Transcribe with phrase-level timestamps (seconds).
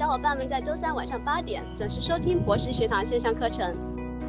[0.00, 3.76] 小伙伴们在周三晚上八点准时收听博士学堂线上课程。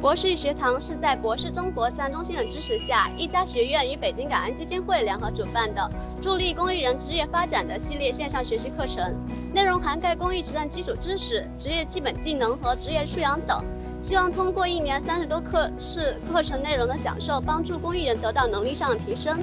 [0.02, 5.90] 博士学堂是在博士中国三中心的支持下，一家学院与北京感恩基金会联合主办的，
[6.22, 9.14] 助力公益人职业发展的系列线上学习课程，
[9.54, 13.64] 内容涵盖公益实战基础知识、职业基本技能和职业素养等。
[14.02, 19.42] 希望通过一年三十多课次课程内容的讲授，帮助公益人得到能力上的提升。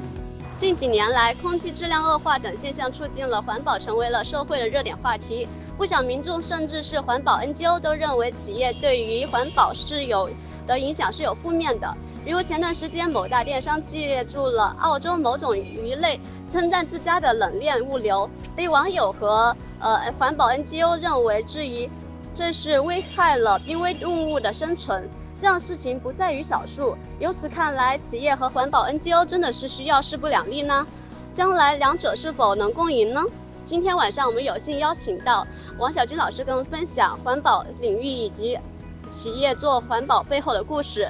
[0.59, 5.47] 近几年来，空气质量恶化等现象促进了环保成为了社会的热点话题。
[5.79, 10.29] 不少民众甚至是环保 NGO 都认为企业对于环保是有
[10.67, 11.89] 的影响是有负面的。
[12.25, 16.19] 比如前段时间某大电商借助了澳洲某种鱼类
[16.51, 21.89] 称赞自家的冷链物流，被网友和呃环保 NGO 认为质疑，
[22.35, 25.09] 这是危害了濒危动物的生存。
[25.39, 26.97] 这样事情不在于少数。
[27.19, 30.85] 由此看来，企业和环保 NGO 真的是需要势不两立呢？
[31.31, 33.23] 将来两者是否能共赢呢？
[33.69, 35.45] 今天晚上我们有幸邀请到
[35.77, 38.57] 王小军老师跟我们分享环保领域以及
[39.11, 41.07] 企业做环保背后的故事。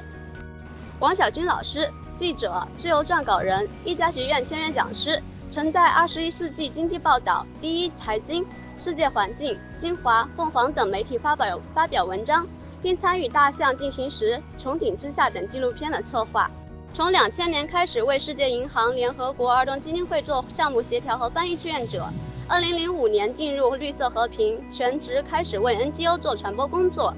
[0.98, 8.44] 王小军老师，记者、自由撰稿人，一家学院签约讲师，曾在《二十一世纪经济报道》、第一财经、
[8.76, 12.46] 世界环境、新华、凤凰等媒体发表发表文章，
[12.82, 16.50] 并参与《大象进行时》、《穹顶之下》等纪录片的策划。
[16.92, 22.06] 从两千年开始为世界银行、联合国儿童基金会做项目协调和翻译志愿者。
[22.50, 27.14] 二零零五年进入绿色和平，全职开始为 NGO 做传播工作，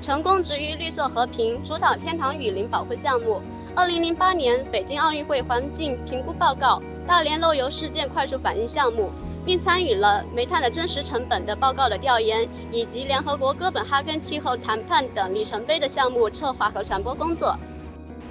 [0.00, 3.42] 成功执于绿色和平，主导天堂雨林保护项目。
[3.74, 9.10] 二零零八年北京奥运会环境评估报告、大连漏油事件快速反应项目，
[9.44, 17.56] 并参与了煤炭的真实成本的报告的调研，以及联合国哥本哈根气候谈判等里程碑的项目策划和传播工作。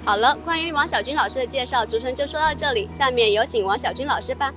[0.06, 4.50] 好了，关于王小军老师的介绍，主持人就说到这里，下面有请王小军老师吧。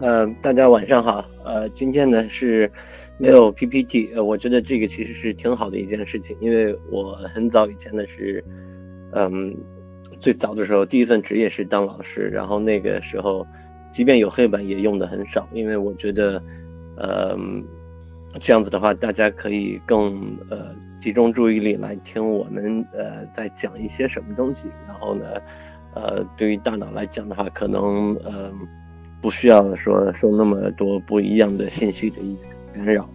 [0.00, 1.24] 呃，大家晚上好。
[1.44, 2.70] 呃，今天呢是
[3.16, 8.44] 没有 PPT，呃，我觉得这个其实是挺好的一件事情，因为我很早以前呢是，
[9.12, 9.54] 嗯，
[10.18, 13.46] 最早的时候第一份职业是当老师，然后那个时候
[13.92, 16.42] 即便有黑板也用的很少，因为我觉得，
[16.96, 17.38] 呃，
[18.40, 25.24] 这样子的话大家可以更呃集中注意力来听我们呃在讲一些什么东西，然后呢，
[25.94, 28.52] 呃，对于大脑来讲的话，可能呃。
[29.24, 32.36] 不需要说受那么多不一样的信息的一
[32.74, 33.08] 干扰，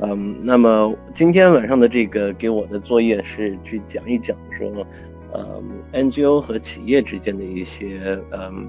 [0.00, 4.84] 嗯，那么今天晚上的这个给我的作业是去讲一讲说，
[5.32, 8.66] 呃，NGO 和企业之间的一些嗯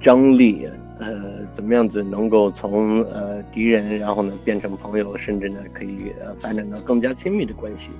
[0.00, 0.66] 张力，
[0.98, 7.90] 呃，怎么样子能够从呃敌人，然后呢变成朋友，甚至呢可以呃发展到更加亲密的关系。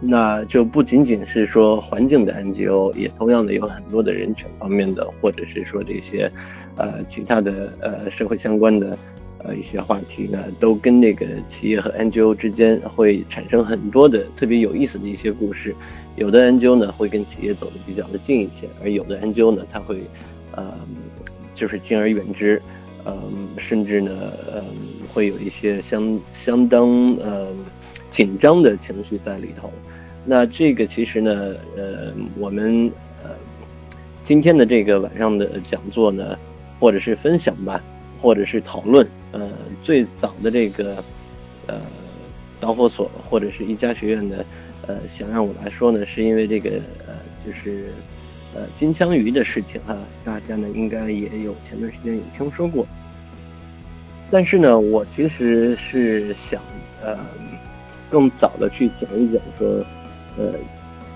[0.00, 6.30] 那就不仅仅是说环境的 NGO，也同样的有很多的人权方面的，或者是说这些。
[6.76, 8.96] 呃，其他的呃社会相关的
[9.44, 15.74] 呃一些话题呢，都跟那个企业和 NGO 之间会产生很多的特别有意思的一些故事。
[16.16, 20.00] 有的 NGO 呢会跟企业走的比较的近一些，而有的 NGO 呢，它会
[20.52, 20.66] 呃
[21.54, 22.60] 就是敬而远之，
[23.04, 24.10] 嗯，甚至呢，
[24.54, 24.62] 嗯，
[25.12, 27.48] 会有一些相相当呃
[28.10, 29.70] 紧张的情绪在里头。
[30.24, 32.90] 那这个其实呢，呃，我们
[33.22, 33.30] 呃
[34.24, 36.38] 今天的这个晚上的讲座呢。
[36.82, 37.80] 或者是分享吧，
[38.20, 39.06] 或者是讨论。
[39.30, 39.48] 呃，
[39.84, 40.96] 最早的这个，
[41.68, 41.80] 呃，
[42.58, 44.44] 导火索或者是一家学院的，
[44.88, 46.70] 呃，想让我来说呢，是因为这个，
[47.06, 47.14] 呃，
[47.46, 47.84] 就是，
[48.52, 52.84] 呃，金枪鱼的事情哈，大家呢应该也有前段时间有听说过。
[54.28, 56.60] 但是呢，我其实是想，
[57.00, 57.16] 呃，
[58.10, 59.68] 更早的去讲一讲说，
[60.36, 60.52] 呃，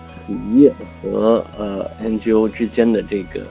[0.07, 0.73] 企业
[1.03, 3.45] 和呃 NGO 之间的这个。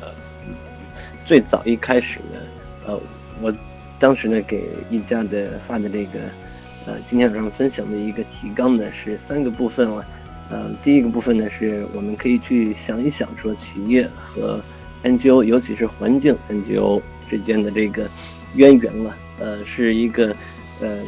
[1.25, 2.39] 最早一开始呢，
[2.85, 2.99] 呃，
[3.41, 3.51] 我
[3.97, 6.19] 当时呢给一家的发的这个，
[6.85, 10.05] 呃，今天晚上分享的一个提纲呢是三个部分了，
[10.49, 14.61] 呃，第一个部分呢是我们可以去想一想说企业和
[15.03, 18.07] NGO，尤其是环境 NGO 之间的这个
[18.53, 20.35] 渊源了，呃，是一个
[20.79, 20.99] 呃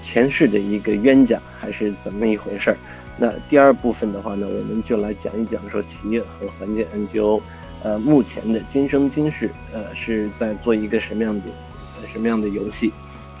[0.00, 2.76] 前世的一个冤家还是怎么一回事儿？
[3.18, 7.42] 那第二部分的话呢，我们就来讲一讲说企业和环境 NGO。
[7.86, 11.42] 呃，目前的今生今世，呃，是在做一个什么样的、
[12.12, 12.92] 什么样的游戏？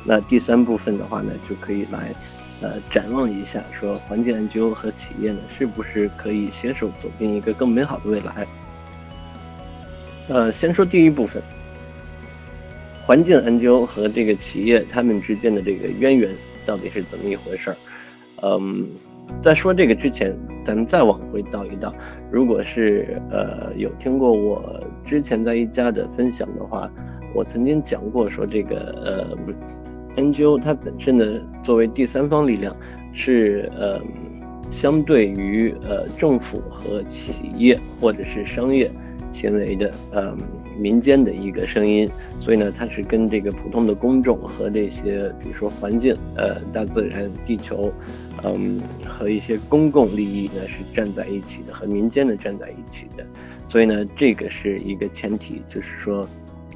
[0.04, 2.14] 那第三部分的话呢，就可以来，
[2.60, 8.46] 呃，展望一下，说环境 NGO 和企业呢，是不是可以携手走进一个更美好的未来？
[10.28, 11.42] 呃，先说第一部分，
[13.04, 16.32] 环境 NGO 和这个企业他们之间的这个渊源
[16.64, 17.76] 到底是怎么一回事儿？
[18.42, 18.86] 嗯。
[19.42, 21.94] 在说这个之前，咱们再往回倒一倒。
[22.30, 26.90] 如果是呃有听过我之前在一家的分享的话，
[27.34, 29.36] 我曾经讲过说这个
[30.16, 31.24] 呃，NGO 它本身呢
[31.62, 32.74] 作为第三方力量，
[33.12, 34.00] 是呃
[34.72, 38.90] 相对于呃政府和企业或者是商业
[39.32, 40.34] 行为的呃
[40.78, 42.08] 民间的一个声音，
[42.40, 47.92] 所以呢它是跟这个普通的公众和这些比如说环境呃大自然地球。
[48.44, 53.24] 嗯，和一些公共利益呢是站在一起的，和民间的站在一起的，
[53.70, 56.28] 所以呢，这个是一个前提，就是说，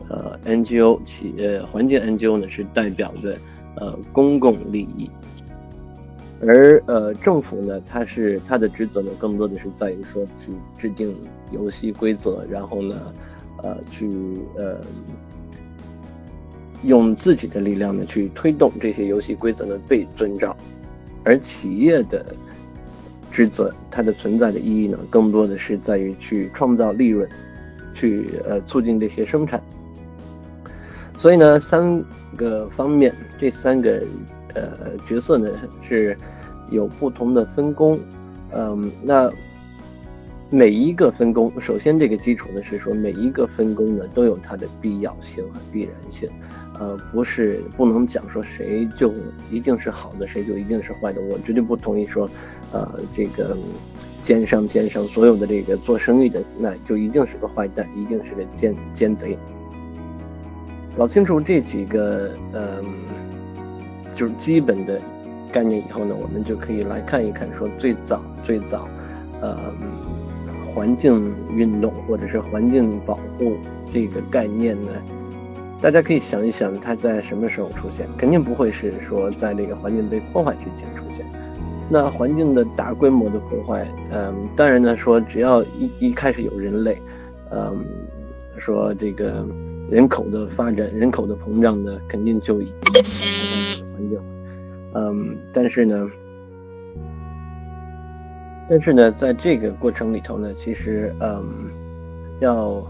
[0.09, 3.37] 呃，NGO 企业环境 NGO 呢是代表的
[3.77, 5.11] 呃公共利益，
[6.41, 11.15] 而呃政府呢，它是它的职责呢更多的是在于说去制定
[11.53, 12.97] 游戏规则，然后呢，
[13.63, 14.09] 呃，去
[14.57, 14.81] 呃
[16.85, 20.57] 用自己的力量呢去推动这些游戏规则呢被遵照。
[21.23, 22.35] 而企业的
[23.31, 27.29] 职责，它的存在的意义呢，更多的是在于去创造利润，
[27.95, 29.63] 去呃促进这些生产。
[31.19, 32.03] 所以呢，三
[32.37, 34.03] 个方面，这三个
[34.55, 35.51] 呃角色呢
[35.87, 36.17] 是
[36.71, 38.01] 有不同的分工。
[38.53, 39.31] 嗯，那
[40.51, 46.29] 每一个分工，首先这个基础呢是说，每一个分工呢都有它的必要性和必然性。
[46.79, 49.13] 呃，不是不能讲说谁就
[49.51, 51.21] 一定是好的，谁就一定是坏的。
[51.21, 52.29] 我绝对不同意说，
[52.73, 53.57] 呃，这个
[54.25, 59.39] 奸商奸商，所有的这个做生意的，那就一定是个坏蛋，一定是个奸奸贼。
[60.97, 62.85] 搞清楚这几个，嗯，
[64.17, 65.01] 就是基本的
[65.53, 68.89] 概念以后呢，我们就可以来看一看，说最早最早，
[69.41, 69.73] 呃，
[70.75, 73.57] 环境运动或者是环境保护
[73.93, 74.89] 这个概念呢。
[75.83, 78.07] 大家可以想一想，它在什么时候出现？
[78.19, 81.25] 肯定不会是说在这个环境被破坏之前出现。
[81.89, 86.97] 那环境的大规模的破坏，嗯，当然呢，说只要一一开始有人类，
[87.51, 87.85] 嗯，
[88.59, 89.45] 说这个
[89.91, 94.21] 人口的发展、人口的膨胀呢，肯定就影响环境。
[94.95, 96.09] 嗯，但是呢，
[98.71, 101.69] 但是呢，在这个过程里头呢，其实嗯，
[102.39, 102.81] 要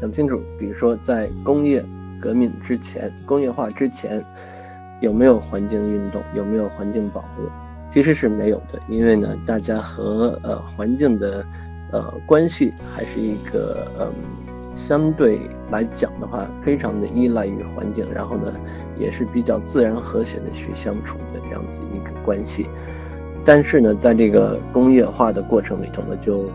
[0.00, 1.84] 想清楚，比如说在工业。
[2.18, 4.24] 革命之前，工业化之前，
[5.02, 6.22] 有没有环境运动？
[6.34, 7.42] 有没有环境保护？
[7.92, 11.44] 其实是没有的，因为呢，大家和呃环境的
[11.92, 14.10] 呃关系还是一个嗯
[14.74, 15.38] 相对
[15.70, 18.50] 来讲的话，非常的依赖于环境，然后呢，
[18.98, 22.66] 也是比较自然和谐的去相处的这样子一个关系。
[23.46, 26.46] 但是呢，在这个工业化的过程里头呢，就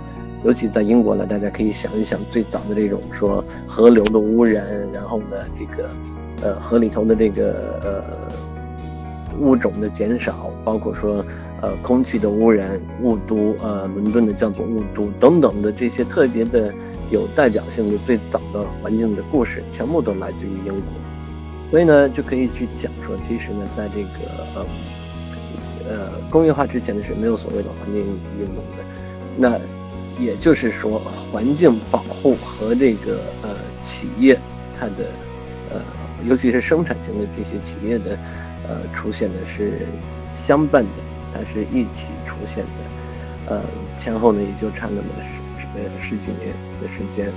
[0.44, 5.90] 尤其在英国呢，大家可以想一想最早的这种说河流的污染，然后呢，这个
[6.44, 8.04] 呃河里头的这个呃
[9.40, 11.24] 物种的减少，包括说
[11.62, 16.74] 呃空气的污染、雾都，呃伦敦的叫做雾都等等的这些特别的
[17.10, 20.84] 有代表性的最早的环境的故事，全部都来自于英国。
[21.70, 24.66] 所以呢，就可以去讲说，其实呢，在这个呃
[25.90, 28.06] 呃工业化之前呢是没有所谓的环境
[28.40, 28.84] 运动的，
[29.38, 29.60] 那。
[30.20, 31.02] 也就是说，
[31.32, 34.38] 环境保护和这个呃企业
[34.78, 35.10] 它的
[35.72, 35.82] 呃，
[36.28, 38.16] 尤其是生产型的这些企业的
[38.68, 39.88] 呃出现的是
[40.36, 40.90] 相伴的，
[41.34, 43.62] 它是一起出现的，呃
[43.98, 45.08] 前后呢也就差那么
[45.60, 47.34] 十呃十几年的时间，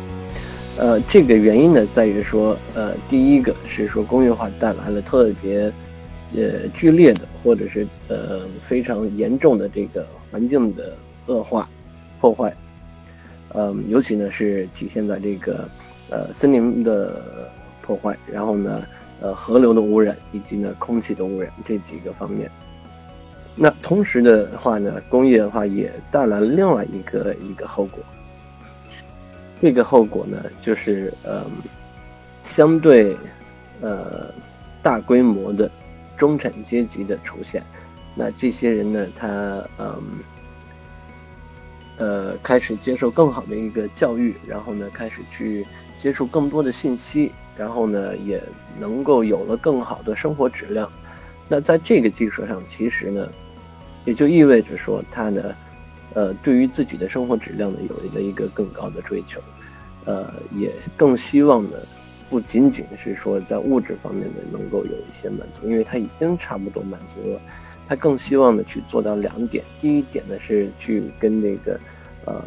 [0.77, 5.73] 呃这个原因呢在于说呃第一个是说工业化带来了特别
[6.37, 11.69] 呃剧烈的或者是呃非常严重的这个环境的恶化
[12.21, 12.55] 破坏。
[13.57, 15.69] 嗯，尤其呢是体现在这个，
[16.11, 17.49] 呃，森林的
[17.81, 18.85] 破坏，然后呢，
[19.21, 22.51] 呃，河流的污染，以及呢，空气的污染这几个方面。
[23.55, 28.03] 那同时的话呢，工业的话也带来了另外一个一个后果。
[29.63, 31.45] 这个后果呢，就是呃，
[32.43, 33.17] 相对
[33.81, 34.35] 呃
[34.83, 35.71] 大规模的
[36.17, 37.65] 中产阶级的出现。
[38.15, 40.03] 那这些人呢，他嗯。
[41.97, 45.65] 呃，开始接受更好的一个教育，然后呢，开始去
[45.97, 48.43] 接触更多的信息，然后呢，也
[48.81, 50.91] 能够有了更好的生活质量。
[51.49, 53.29] 那在这个基础上，其实呢，
[54.05, 55.55] 也就意味着说，他呢，
[56.15, 59.41] 呃，对于自己的生活质量呢，有了一个更高的追求，
[60.05, 61.77] 呃，也更希望呢，
[62.35, 67.41] 不仅仅是说在物质方面呢，能够有一些满足，因为他已经差不多满足了。
[67.89, 71.79] 他更希望呢去做到两点，第一点呢是去跟那个，
[72.25, 72.45] 呃，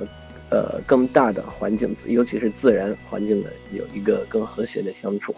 [0.49, 5.33] 呃更大的环境，尤其是自然环境呢有一个更和谐的相处，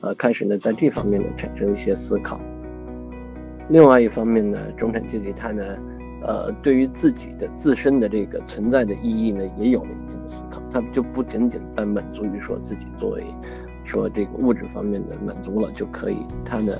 [0.00, 2.40] 呃，开始呢在这方面呢产生一些思考。
[3.68, 5.62] 另外一方面呢，中产阶级他呢，
[6.22, 10.62] 呃，对于自己的自身的这个存在的意义呢，也有了一定的思考。
[10.72, 13.24] 他就不仅仅在满足于说自己作为
[13.90, 16.72] 说这个物质方面的满足了就可以，他呢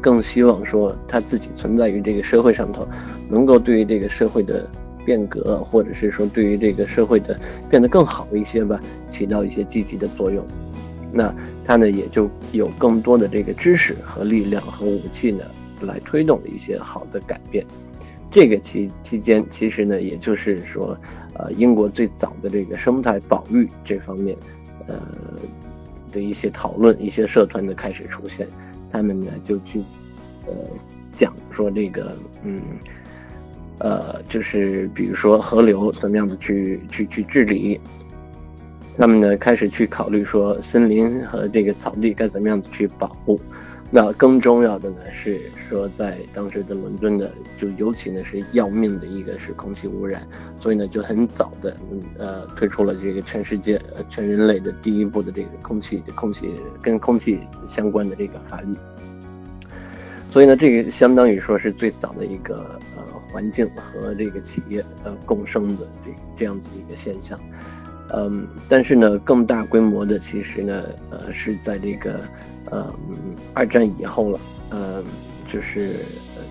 [0.00, 2.86] 更希望说他自己存在于这个社会上头，
[3.28, 4.68] 能够对于这个社会的
[5.04, 7.38] 变革，或者是说对于这个社会的
[7.70, 10.44] 变得更好一些吧，起到一些积极的作用。
[11.12, 11.34] 那
[11.64, 15.44] 他呢也就有更多的这个知识和力量和武器呢，
[15.82, 17.64] 来推动一些好的改变。
[18.30, 20.94] 这个期期间，其实呢，也就是说，
[21.32, 24.36] 呃，英国最早的这个生态保育这方面，
[24.86, 24.94] 呃
[26.08, 28.46] 的一些讨论，一些社团的开始出现，
[28.90, 29.80] 他们呢就去，
[30.46, 30.52] 呃，
[31.12, 32.60] 讲说这个，嗯，
[33.78, 37.80] 呃，就是比如说河流怎么样子去去去治理，
[38.96, 43.40] 他们呢开始去考虑说森林和这个草地该怎么样子去保护。
[43.90, 47.26] 那更重要的呢是说，在当时的伦敦呢，
[47.56, 51.74] 就尤其呢是要命的一个是空气污染，所以呢就很早的
[52.18, 53.80] 呃推出了这个全世界
[54.10, 56.50] 全人类的第一部的这个空气空气
[56.82, 58.74] 跟空气相关的这个法律。
[60.30, 63.02] 所以呢这个相当于说是最早的一个呃
[63.32, 67.40] 环境和这个企业呃共生的这这样子一个现象。
[68.14, 72.20] 嗯，但是呢更大规模的其实呢呃是在这个。
[72.70, 72.92] 呃，
[73.54, 75.02] 二战以后了，呃，
[75.50, 75.96] 就是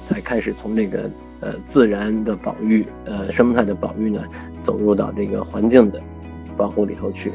[0.06, 1.10] 才开始从这个
[1.42, 4.24] 呃自然的保育、呃生态的保育呢，
[4.62, 6.02] 走入到这个环境的
[6.56, 7.32] 保护里头去。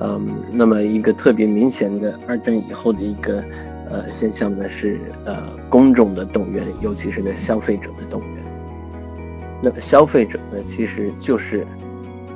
[0.00, 3.42] 嗯，那么一个特别明显的二战以后的一个
[3.90, 8.44] 呃现象呢，是呃公众的动员，尤其是呢消费者的动员。
[9.60, 11.66] 那消费者呢，其实就是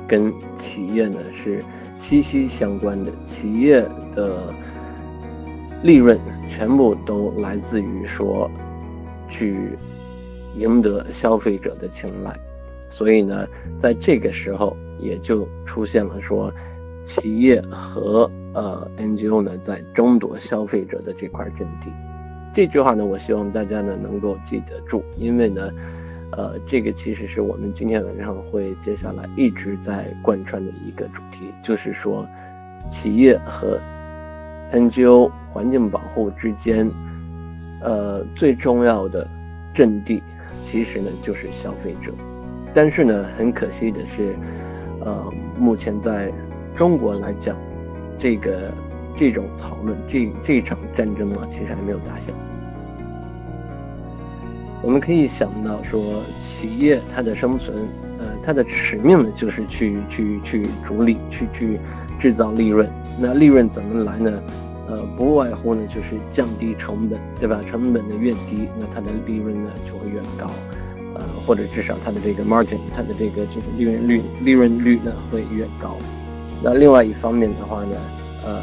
[0.07, 1.63] 跟企业呢是
[1.97, 3.81] 息息相关的，企业
[4.13, 4.53] 的。
[5.85, 8.49] 利润全部都来自于说，
[9.29, 9.77] 去
[10.57, 12.35] 赢得消费者的青睐，
[12.89, 16.51] 所以呢，在这个时候也就出现了说，
[17.03, 21.91] 企业和呃 NGO 呢在争夺消费者的这块阵地。
[22.51, 25.69] 这句话呢，我希望大家呢能够记得住，因为呢，
[26.31, 32.25] 呃，这个其实是我们今天晚上会接下来一直在贯穿的一个主题，就是说，
[32.89, 33.79] 企业和
[34.71, 35.29] NGO。
[35.55, 36.91] 环境保护之间，
[37.79, 39.25] 呃，最重要的
[39.73, 40.21] 阵地
[40.61, 42.11] 其实呢就是消费者。
[42.73, 44.35] 但是呢，很可惜的是，
[44.99, 46.29] 呃，目前在
[46.75, 47.55] 中国来讲，
[48.19, 48.69] 这个
[49.17, 52.35] 这种讨论，这这场战争啊，其实还没有打响。
[54.81, 57.77] 我们可以想到说，企业它的生存，
[58.19, 61.79] 呃，它的使命呢就是去去去逐利，去去
[62.19, 62.89] 制造利润。
[63.21, 64.29] 那利润怎么来呢？
[64.87, 67.59] 呃，不外乎呢，就是降低成本，对吧？
[67.69, 70.51] 成本的越低，那它的利润呢就会越高，
[71.15, 75.97] 呃，或者至少它的这个 margin，它的这个这个利润率，利润率呢会越高。
[76.61, 77.97] 那另外一方面的话呢，
[78.45, 78.61] 呃，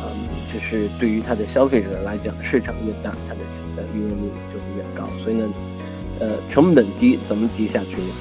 [0.53, 3.41] 就是对于它的消费者来讲，市场越大，它的
[3.77, 5.09] 的利润率就会越高。
[5.25, 5.51] 所以呢，
[6.21, 8.15] 呃，成本低怎么低下去呢？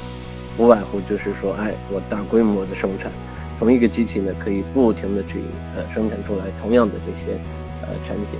[0.57, 3.11] 不外乎就是说，哎，我大规模的生产，
[3.59, 5.39] 同一个机器呢可以不停的去
[5.75, 7.39] 呃生产出来同样的这些。
[8.07, 8.39] 产品，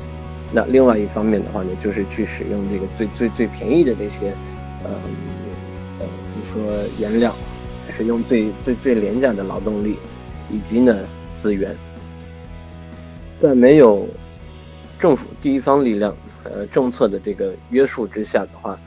[0.53, 4.34] 那另外一方面的话呢，就是去使用这个最最最便宜的这些，
[4.84, 4.89] 呃
[6.00, 6.05] 呃，
[6.36, 6.63] 你说
[7.00, 7.34] 原料，
[7.89, 9.98] 使用最最最廉价的劳动力，
[10.51, 10.98] 以及呢
[11.34, 11.75] 资源，
[13.39, 14.08] 在没有
[15.00, 18.77] 政府第一方力量呃政策的这个约束之下的话，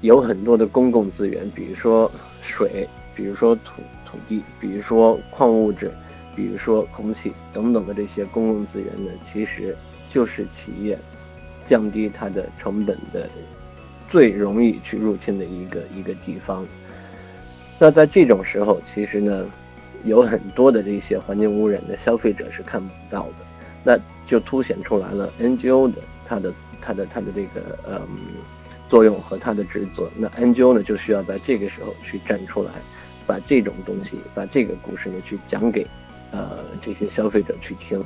[0.00, 2.10] 有很多的公共资源，比如说
[2.42, 5.90] 水，比如说土土地，比如说矿物质。
[6.38, 9.76] 比如说空气等等的这些公共资源呢，其实
[10.08, 10.96] 就是企业
[11.66, 13.28] 降低它的成本的
[14.08, 16.64] 最容易去入侵的一个一个地方。
[17.76, 19.44] 那在这种时候，其实呢，
[20.04, 23.44] 有很多的这些环境污染的消费者是看不到的，
[23.82, 28.06] 那就凸显出来了 NGO 的它的它的它的这个嗯
[28.88, 30.08] 作用和它的职责。
[30.16, 32.70] 那 NGO 呢，就需要在这个时候去站出来，
[33.26, 35.84] 把这种东西，把这个故事呢，去讲给。
[36.30, 38.02] 呃，这些消费者去听，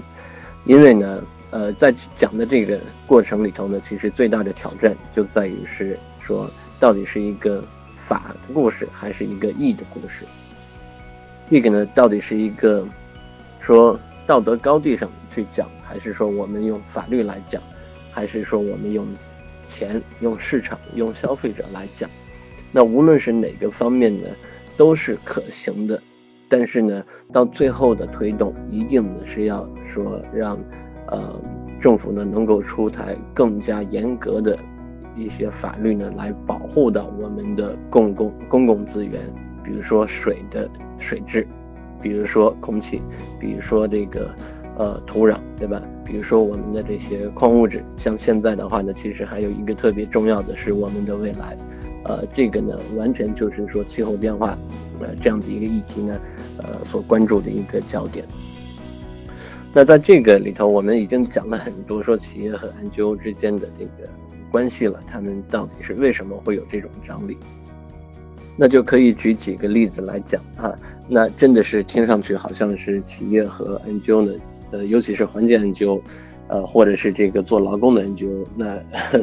[0.65, 7.65] 因为呢，呃，在讲的这个过程里头呢，其实最大的挑战就在于是说，到底是一个
[7.97, 10.25] 法的故事，还是一个义的故事？
[11.51, 12.87] 这个呢，到底是一个
[13.61, 17.61] 说道德高地上去讲，还是说我们用法律来讲，
[18.11, 19.07] 还是说我们用
[19.67, 22.09] 钱、用市场、用消费者来讲？
[22.71, 24.29] 那无论是哪个方面呢，
[24.77, 26.01] 都是可行的。
[26.53, 30.59] 但是呢，到最后的推动，一定呢是要说让，
[31.07, 31.41] 呃，
[31.81, 34.59] 政府呢能够出台更加严格的
[35.17, 39.23] 一些法律呢来保护到我们的公共公共资源，
[39.65, 40.69] 比如说水的
[40.99, 41.49] 水质，
[42.03, 43.01] 比如说空气，
[43.41, 44.31] 比如说这个
[44.77, 45.81] 呃土壤，对吧？
[46.05, 47.83] 比如说我们的这些矿物质。
[47.97, 51.57] 像现在的话呢，其实还有一个特别重要的是我们的未来，
[52.05, 54.55] 呃，这个呢完全就是说气候变化
[55.03, 56.21] 呃这样子一个议题呢，
[56.59, 58.25] 呃所关注的一个焦点。
[59.75, 64.09] 那在这个里头，我们已经讲了很多说企业和 NGO 之间的这个
[64.51, 67.37] 关系了，他们到底是为什么会有这种张力？
[68.55, 70.77] 那就可以举几个例子来讲啊。
[71.09, 74.35] 那真的是听上去好像是企业和 NGO 呢，
[74.73, 76.03] 呃，尤其是环境 NGO，
[76.49, 78.79] 呃，或者是这个做劳工的 NGO，那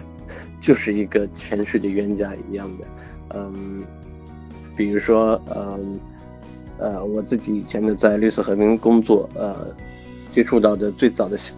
[0.60, 2.88] 就是一个前世的冤家一样的。
[3.36, 3.80] 嗯，
[4.80, 5.80] 比如说，呃，
[6.78, 9.76] 呃，我自己以前呢在绿色和平工作，呃。
[10.32, 11.56] 接触到的最早的项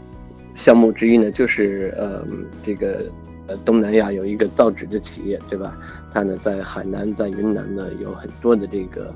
[0.55, 2.25] 项目之一呢，就是呃
[2.65, 3.05] 这个
[3.47, 5.75] 呃东南亚有一个造纸的企业，对吧？
[6.13, 9.13] 它呢在海南、在云南呢有很多的这个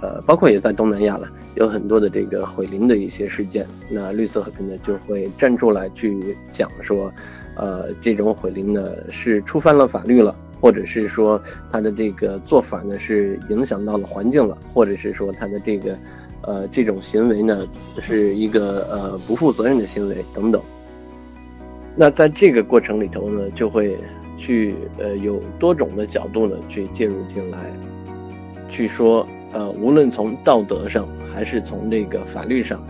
[0.00, 3.66] 呃，包括也在东南亚了，有很多的这个毁林的一些事件。
[3.90, 7.12] 那绿色和平呢就会站出来去讲说，
[7.56, 15.96] 呃这种毁林呢是触犯了法律了，或者是说他的这个做法呢是影响到了环境了，或者是说他的这个。
[16.42, 17.66] 呃，这种行为呢，
[18.00, 20.62] 是一个呃不负责任的行为等等。
[21.96, 23.98] 那在这个过程里头呢，就会
[24.38, 27.58] 去呃有多种的角度呢去介入进来，
[28.70, 32.80] 去说呃无论从道德上还是从这个法律上，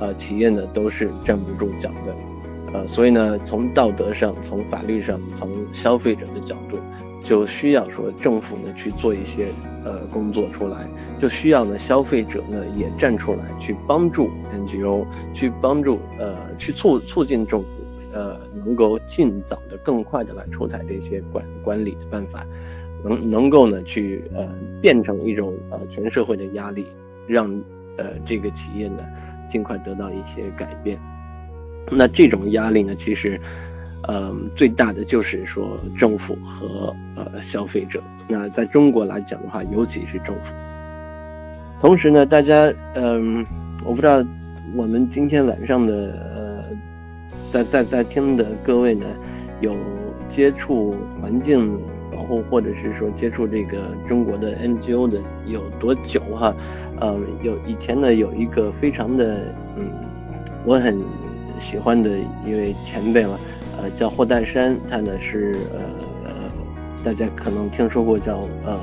[0.00, 2.16] 呃企业呢都是站不住脚的，
[2.72, 6.78] 呃所以呢从道德上、从法律上、从消费者的角度，
[7.24, 9.48] 就需要说政府呢去做一些
[9.84, 10.86] 呃工作出来。
[11.20, 17.66] 就需要呢，消费者呢也站出来去帮助 NGO，去帮助呃，去促促进政府
[18.12, 22.44] 呃，能够尽早的、更快的来出台这些管管理的办法，
[23.02, 24.46] 能能够呢去呃
[24.82, 26.84] 变成一种呃全社会的压力，
[27.26, 27.48] 让
[27.96, 28.98] 呃这个企业呢
[29.48, 30.98] 尽快得到一些改变。
[31.90, 33.40] 那这种压力呢，其实
[34.08, 38.02] 呃最大的就是说政府和呃消费者。
[38.28, 40.52] 那在中国来讲的话，尤其是政府。
[41.80, 43.44] 同时呢，大家，嗯，
[43.84, 44.24] 我不知道
[44.74, 45.92] 我们今天晚上的
[46.34, 46.64] 呃，
[47.50, 49.04] 在在在听的各位呢，
[49.60, 49.76] 有
[50.30, 51.78] 接触环境
[52.10, 56.54] 保护，或者是说接触这个中国的 NGO 的有多久哈？
[57.00, 59.40] 嗯，有以前呢有一个非常的
[59.76, 59.90] 嗯，
[60.64, 60.98] 我很
[61.60, 62.10] 喜欢的
[62.46, 63.38] 一位前辈了，
[63.90, 65.80] 叫霍岱山，他呢是呃
[66.24, 66.32] 呃，
[67.04, 68.78] 大家可能听说过叫呃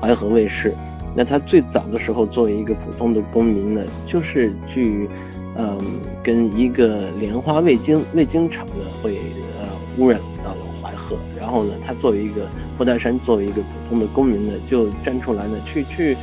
[0.00, 0.72] 淮河卫视。
[1.14, 5.08] 那他最早的时候，作为一个普通的公民呢，就是去，
[5.56, 5.76] 嗯，
[6.22, 9.16] 跟一个莲花味精味精厂呢，会
[9.60, 9.66] 呃
[9.98, 11.16] 污染到了淮河。
[11.36, 12.46] 然后呢，他作为一个
[12.78, 16.16] 霍岱山，作为一个普通的公民呢，就站出来呢，去去，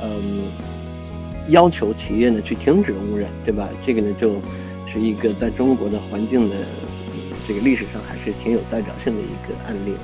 [0.00, 0.44] 嗯，
[1.48, 3.68] 要求企业呢去停止污染，对吧？
[3.84, 4.36] 这个呢，就
[4.88, 6.54] 是一个在中国的环境的
[7.48, 9.94] 这个历史上还是挺有代表性的一个案例。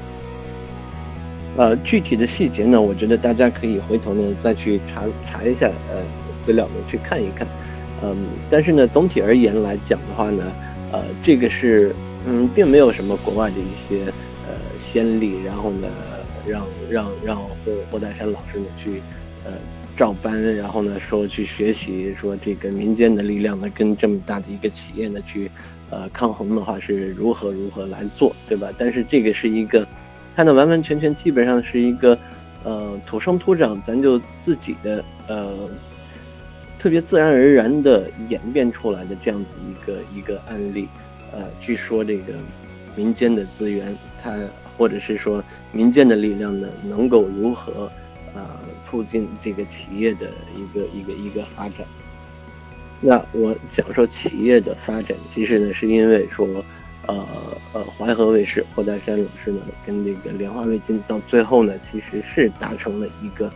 [1.56, 6.02] 呃，具体的细节呢，我觉得大家可以回头呢再去查查一下，呃，
[6.44, 7.46] 资料呢去看一看，
[8.02, 8.16] 嗯，
[8.50, 10.42] 但是呢，总体而言来讲的话呢，
[10.90, 11.94] 呃，这个是，
[12.26, 14.06] 嗯，并没有什么国外的一些
[14.48, 14.58] 呃
[14.90, 15.86] 先例，然后呢，
[16.48, 17.50] 让让让霍
[17.90, 19.00] 霍岱山老师呢去，
[19.44, 19.52] 呃，
[19.96, 25.50] 照搬，然后呢说去学习，说这个民间的力量呢跟这么大的一个企业呢去，
[25.90, 28.70] 呃，抗衡的话是如何如何来做，对吧？
[28.76, 29.86] 但是这个是一个。
[30.36, 32.18] 它呢，完完全全基本上是一个，
[32.64, 35.48] 呃，土生土长，咱就自己的，呃，
[36.76, 40.88] 特别自然而然的演变出来的这样子一个一个案例，
[41.30, 42.32] 呃，据说这个
[42.96, 44.36] 民间的资源，它
[44.76, 47.88] 或者是说民间的力量呢，能够如何，
[48.34, 48.46] 呃，
[48.86, 51.86] 促进这个企业的一个一个一个发展？
[53.00, 56.46] 那我讲说企业的发展，其实呢，是因为说。
[57.06, 57.22] 呃
[57.74, 63.50] 呃，淮河卫视霍岱山老师呢，跟这个莲花味精到最后呢，其实是达成了一个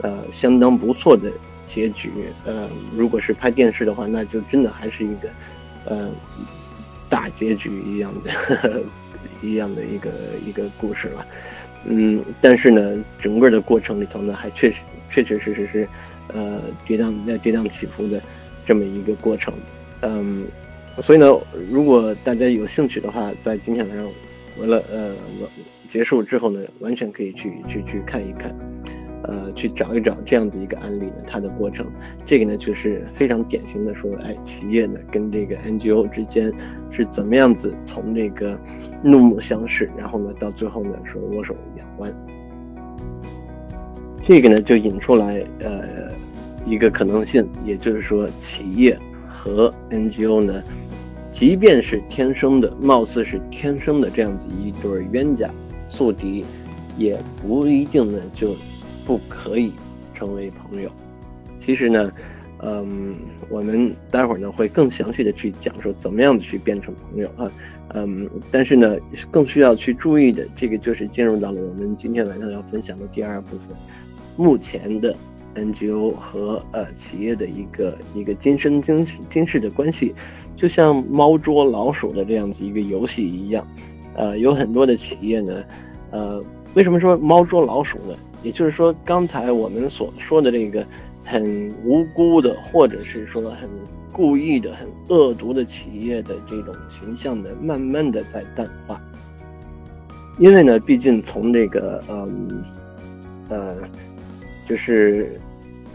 [0.00, 1.30] 呃相当不错的
[1.66, 2.10] 结局。
[2.46, 2.66] 呃，
[2.96, 5.28] 如果是拍电视的话，那就真的还是一个
[5.84, 6.10] 呃
[7.10, 8.82] 大结局一样的
[9.42, 10.10] 一样的一个
[10.46, 11.26] 一个故事了。
[11.86, 14.76] 嗯，但是呢，整个的过程里头呢，还确实
[15.10, 15.88] 确确实实是
[16.32, 18.20] 呃跌宕跌宕起伏的
[18.66, 19.54] 这么一个过程。
[20.02, 20.46] 嗯。
[21.02, 21.26] 所以呢，
[21.68, 24.06] 如果大家有兴趣的话，在今天晚上
[24.60, 25.08] 完了呃
[25.40, 25.50] 完
[25.88, 28.54] 结束之后呢，完全可以去去去看一看，
[29.24, 31.84] 呃，去找一找这样子一个案例呢，它的过程。
[32.24, 36.52] 这个呢，就是非常典型的说，哎，企业呢跟这个 NGO 之间
[36.92, 38.56] 是怎么样子从这个
[39.02, 41.56] 怒目相视，然后呢到最后呢说握手
[41.98, 42.14] 言欢。
[44.22, 46.10] 这个呢就引出来呃
[46.66, 50.62] 一个可能性，也就是说企业和 NGO 呢，
[51.30, 55.48] 即便是天生的，貌似是天生的这样子一对冤家
[55.88, 56.44] 宿敌，
[56.96, 58.54] 也不一定呢就
[59.06, 59.72] 不可以
[60.14, 60.90] 成为朋友。
[61.60, 62.10] 其实呢。
[62.66, 63.14] 嗯，
[63.50, 67.50] 我们待会儿呢会更详细的去讲说怎么样的去变成朋友啊，
[67.94, 68.96] 嗯，但是呢
[69.30, 73.76] 更需要去注意的这个就是进入到了我们今天晚上要分享的第二部分，
[74.36, 75.16] 目前的
[75.54, 80.14] NGO 和呃企业的一个一个今生今今世的关系，
[80.56, 83.66] 就像猫捉老鼠的这样子一个游戏一样，
[84.14, 85.64] 呃，有很多的企业呢，
[86.10, 86.42] 呃，
[86.74, 88.14] 为什么说猫捉老鼠呢？
[88.42, 90.84] 也就是说刚才我们所说的这个。
[91.26, 93.66] 很无辜的，或者是说很
[94.14, 99.00] 故意的、很恶毒的企业的这种形象呢，慢慢的在淡化。
[100.38, 102.64] 因为呢，毕竟从这个嗯
[103.48, 103.76] 呃，
[104.68, 105.34] 就是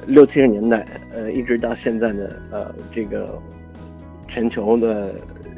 [0.06, 3.40] 六七十年代呃，一直到现在呢，呃，这个
[4.28, 5.16] 全球的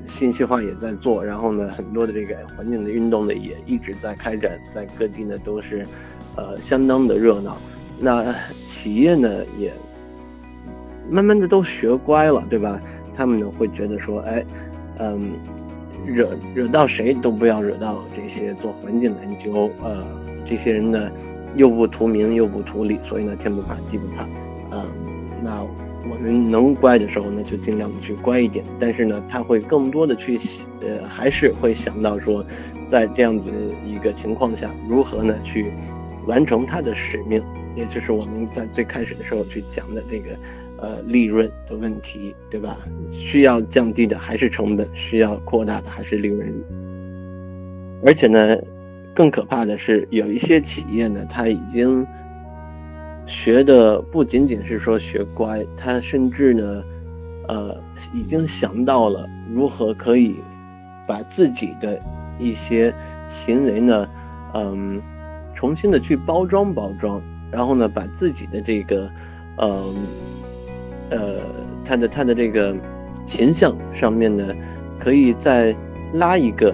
[0.08, 5.84] 信息化也在做，然后呢，很多的这个环境的运动呢，也一直在开展，在各地呢都是
[6.38, 7.58] 呃相当的热闹。
[8.00, 8.34] 那
[8.68, 9.74] 企业呢也
[11.12, 12.82] 慢慢的都学乖了，对吧？
[13.14, 14.44] 他们呢会觉得说，哎，
[14.98, 15.34] 嗯，
[16.08, 20.04] 惹惹到谁都不要惹到这些做环境的 NGO，呃，
[20.46, 21.12] 这些人呢
[21.56, 24.26] 又不图名又不图利，所以呢天不怕地不怕，
[24.72, 24.86] 嗯，
[25.44, 25.62] 那
[26.10, 30.40] 我们能乖的时候呢就尽量的去乖一点，但是呢他会更多的去，
[30.80, 32.44] 呃，还是会想到说，
[32.90, 33.52] 在这样子
[33.86, 35.74] 一个情况下，如何呢去
[36.26, 37.44] 完成他的使命。
[37.74, 40.32] 也就是我们在最开始的时候去讲的这个，
[40.82, 42.76] 呃，利润的问题，对吧？
[43.12, 46.64] 需要降低的还是成本，需要扩大的还是利润率。
[48.04, 48.58] 而且呢，
[49.14, 52.06] 更可怕的是，有一些企业呢，他已经
[53.28, 56.84] 学的不仅仅是说学乖，他甚至呢，
[57.48, 57.78] 呃，
[58.12, 60.36] 已经想到了如何可以
[61.08, 62.00] 把自己的
[62.40, 62.92] 一些
[63.30, 64.10] 行为呢，
[64.56, 65.00] 嗯，
[65.54, 67.22] 重新的去包装包装。
[67.52, 69.10] 然后呢，把自己的这个，
[69.58, 69.94] 嗯，
[71.12, 71.36] 呃，
[71.86, 72.76] 他的他的这个
[73.30, 74.44] 形象上面呢，
[74.98, 75.76] 可以再
[76.14, 76.74] 拉一个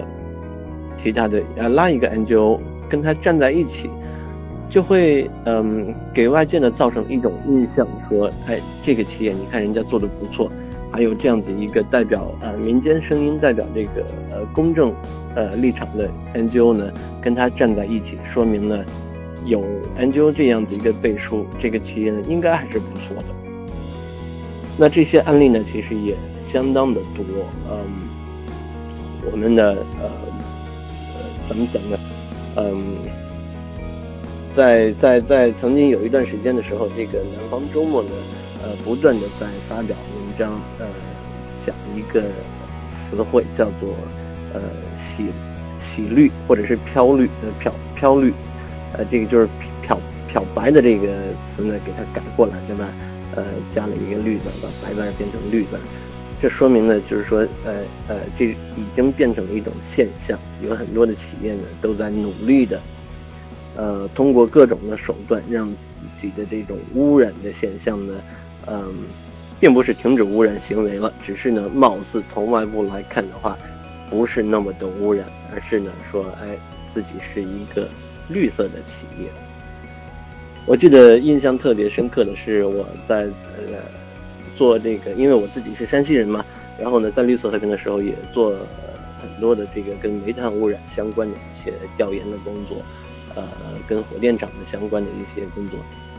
[1.02, 3.90] 其他的，呃，拉一个 NGO 跟他站在一起，
[4.70, 10.50] 就会嗯，给外界呢造成一种印象，说，哎，这个企业你看人家做的不错，
[10.90, 14.92] 还有这样子一个代表呃民间声音、代表这个呃公正
[15.34, 18.84] 呃立场的 NGO 呢，跟他站在一起，说明呢。
[19.46, 19.62] 有
[19.96, 23.37] NGO 这样子一个背书，这个企业呢应该还是不错的。
[24.80, 26.16] 那这些案例呢，其实也
[26.50, 27.24] 相当的多。
[27.68, 27.98] 嗯，
[29.32, 30.08] 我们的呃
[31.14, 31.98] 呃怎么讲呢？
[32.54, 32.80] 嗯，
[34.54, 38.10] 在在在曾经有一段时间的时候，这个南方周末呢，
[38.62, 40.86] 呃，不断的在发表文章，呃，
[41.66, 42.22] 讲一个
[42.88, 43.90] 词汇叫做
[44.54, 44.60] 呃
[44.98, 45.26] 洗
[45.82, 48.32] 洗绿或者是漂绿呃漂漂绿。
[48.92, 49.48] 呃，这个就是
[49.82, 51.08] 漂漂白的这个
[51.44, 52.88] 词呢，给它改过来，对吧？
[53.38, 55.78] 呃，加了一个绿字，把白字变成绿字，
[56.42, 57.74] 这说明呢，就是说，呃
[58.08, 62.80] 呃，这已经变成了一种现象，有很多的企业呢都在努力的，
[63.76, 65.74] 呃，通过各种的手段，让自
[66.20, 68.14] 己的这种污染的现象呢，
[68.66, 68.92] 嗯，
[69.60, 73.56] 并不是停止污染行为了，只是呢，貌似从外部来看的话，
[74.10, 75.24] 不是那么的污染，
[75.54, 76.58] 而是呢，说，哎，
[76.92, 77.88] 自己是一个。
[78.30, 79.30] 绿色的企业，
[80.68, 83.22] 我记得印象特别深刻的是我在
[83.56, 83.80] 呃
[84.54, 86.44] 做这个，因为我自己是山西人嘛，
[86.78, 88.54] 然后呢在绿色和平的时候也做
[89.18, 92.82] 很多的这个跟煤炭污染相关的一些调研的工作，
[93.34, 93.42] 呃
[93.88, 95.78] 跟火电厂的相关的一些工作，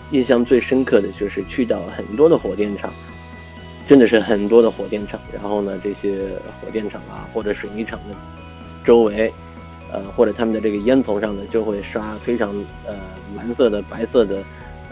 [0.10, 2.92] 印象最深刻的就是去到很多的火电厂，
[3.88, 6.24] 真的是很多的火电厂，然后呢这些
[6.60, 8.16] 火电厂啊或者水泥厂的
[8.84, 9.32] 周围。
[9.92, 12.50] 呃，或者他们的这个烟囱上呢，就会刷非常
[12.86, 12.96] 呃
[13.36, 14.44] 蓝色的、白色的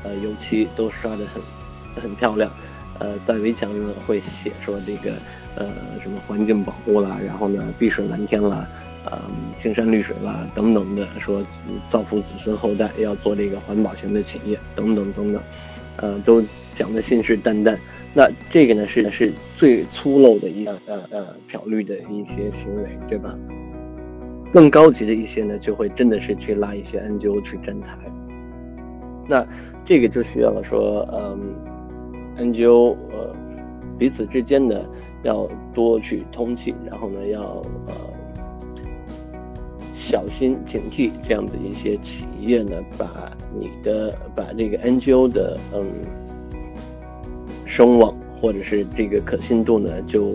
[0.04, 2.52] 呃油漆，都刷的很很漂亮。
[3.00, 5.14] 呃，在围墙呢会写说这个
[5.56, 5.68] 呃
[6.02, 8.68] 什么环境保护啦，然后呢碧水蓝天啦，
[9.06, 9.22] 呃
[9.62, 11.44] 青山绿水啦等等的，说
[11.90, 15.42] 造福子孙后代，要做这个环保型的企业等等等等，
[15.98, 17.78] 呃，都讲的信誓旦旦。
[18.16, 23.36] 那这个呢是是最粗陋的一样呃呃漂绿的一些行为，对吧？
[24.54, 27.98] 更高级的一些呢，就会真的是去拉一些 NGO 去站台。
[29.28, 29.46] 那
[29.86, 31.56] 这个就需要说，嗯
[32.38, 33.36] ，NGO 呃
[33.98, 34.80] 彼此之间呢
[35.24, 37.42] 要多去通气，然后呢要
[37.88, 37.94] 呃
[39.96, 45.86] 小心警惕这样的一些企业呢，把你的把这个 NGO 的嗯
[47.66, 50.34] 声望或者是这个可信度呢，就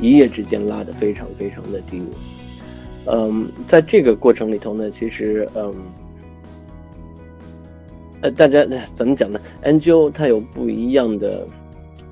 [0.00, 2.02] 一夜之间拉得非常非常的低。
[3.06, 5.74] 嗯，在这个过程里头呢，其实嗯。
[8.22, 8.62] 呃，大家
[8.94, 11.46] 怎么讲呢？NGO 它有不一样的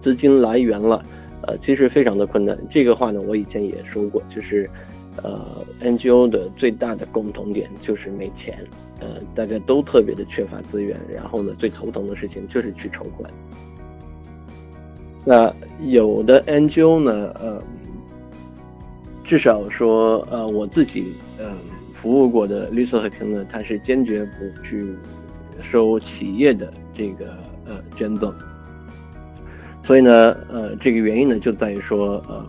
[0.00, 1.04] 资金来源了，
[1.42, 2.58] 呃，其实非常的困难。
[2.70, 4.66] 这个话呢，我以前也说过，就是，
[5.22, 5.38] 呃
[5.82, 8.58] ，NGO 的最大的共同点就是没钱，
[9.00, 13.30] 呃，大家都特别的缺乏资源，然后呢，最头疼的事情就是去筹款。
[15.26, 17.62] 那有的 NGO 呢，呃，
[19.28, 21.46] 至少说，呃，我自己嗯
[21.92, 24.96] 服务过的绿色和平呢，它是坚决不去。
[25.72, 27.36] 收企业的这个
[27.66, 28.32] 呃捐赠，
[29.82, 32.46] 所以呢，呃，这个原因呢就在于说，呃，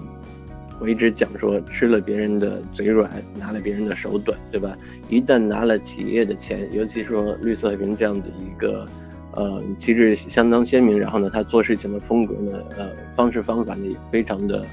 [0.79, 4.77] 我一直讲说吃了别人的嘴软，拿了别人的手短，对吧？
[5.09, 8.85] 一旦拿了企业的钱，尤其说绿色和平这样子一个，
[9.33, 14.63] 呃，其实相当鲜明，然后呢，他做事情的风格呢，呃，方式方法呢也非常的，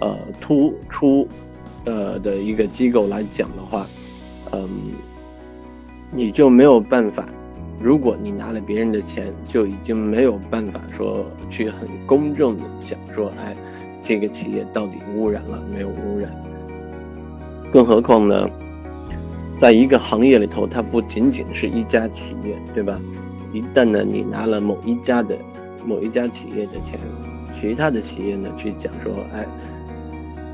[0.00, 1.26] 呃，突出，
[1.84, 3.86] 呃的一个机构来讲的话，
[4.52, 4.68] 嗯，
[6.10, 7.24] 你就没有办法。
[7.80, 13.56] 如果你拿了别人的钱，就已经没有办法说去很公正的讲说，哎，
[14.06, 16.30] 这个企业到底污染了没有污染？
[17.72, 18.48] 更何况呢，
[19.60, 22.98] 在一个行业里头，它不仅仅是一家企业，对吧？
[23.52, 25.36] 一旦呢你拿了某一家的
[25.84, 26.98] 某一家企业的钱，
[27.52, 29.44] 其他的企业呢去讲说，哎，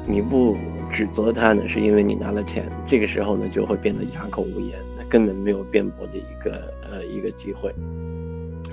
[0.07, 0.57] 你不
[0.93, 4.79] 指责他呢，是因为你拿了钱，这个时候呢就会变得哑口无言。
[5.09, 7.75] 根本没有辩驳的一个呃一个机会，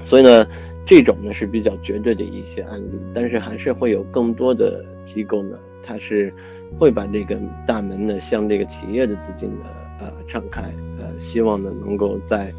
[0.04, 0.46] 所以呢，
[0.86, 6.32] 这种呢是比较绝对的一些案例，但是还是会有更多的机构呢，它是
[6.78, 7.36] 会把这个
[7.66, 9.66] 大门呢向这个企业的资金呢
[10.00, 10.62] 呃敞开，
[11.00, 12.54] 呃希望呢能够在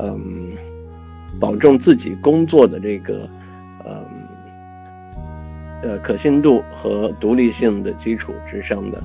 [0.00, 0.48] 嗯
[1.38, 3.28] 保证自己工作的这个
[5.82, 9.02] 呃可信度和独立性的基础之上的。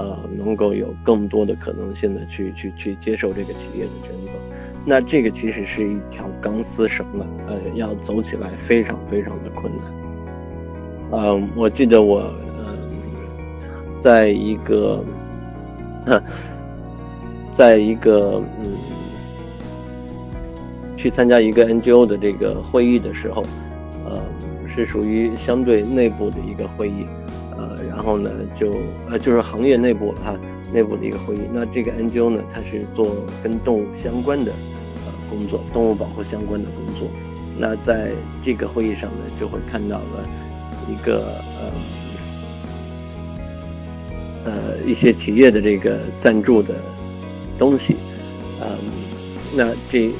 [0.00, 4.32] 呃，能够有更多的可能性的去去去接受这个企业的捐赠，
[4.86, 11.20] 那这个其实是一条钢丝绳了，呃，要走起来非常非常的困难。
[11.20, 12.76] 嗯，我记得我呃，
[14.00, 15.04] 在一个，
[17.52, 18.70] 在一个嗯，
[20.96, 23.42] 去参加一个 NGO 的这个会议的时候，
[24.08, 24.22] 呃，
[24.78, 27.06] 是属于相对内部的一个会议。
[27.56, 28.70] 呃，然后呢，就
[29.10, 30.32] 呃，就是行业内部哈，
[30.72, 31.40] 内部的一个会议。
[31.52, 34.52] 那这个 NGO 呢，它是做跟动物相关的
[35.04, 37.08] 呃工作，动物保护相关的工作。
[37.58, 38.12] 那在
[38.44, 40.22] 这个会议上呢，就会看到了
[40.88, 41.18] 一个
[44.44, 46.76] 呃呃一些企业的这个赞助的
[47.58, 47.96] 东西，
[48.60, 48.78] 嗯，
[49.56, 50.12] 那这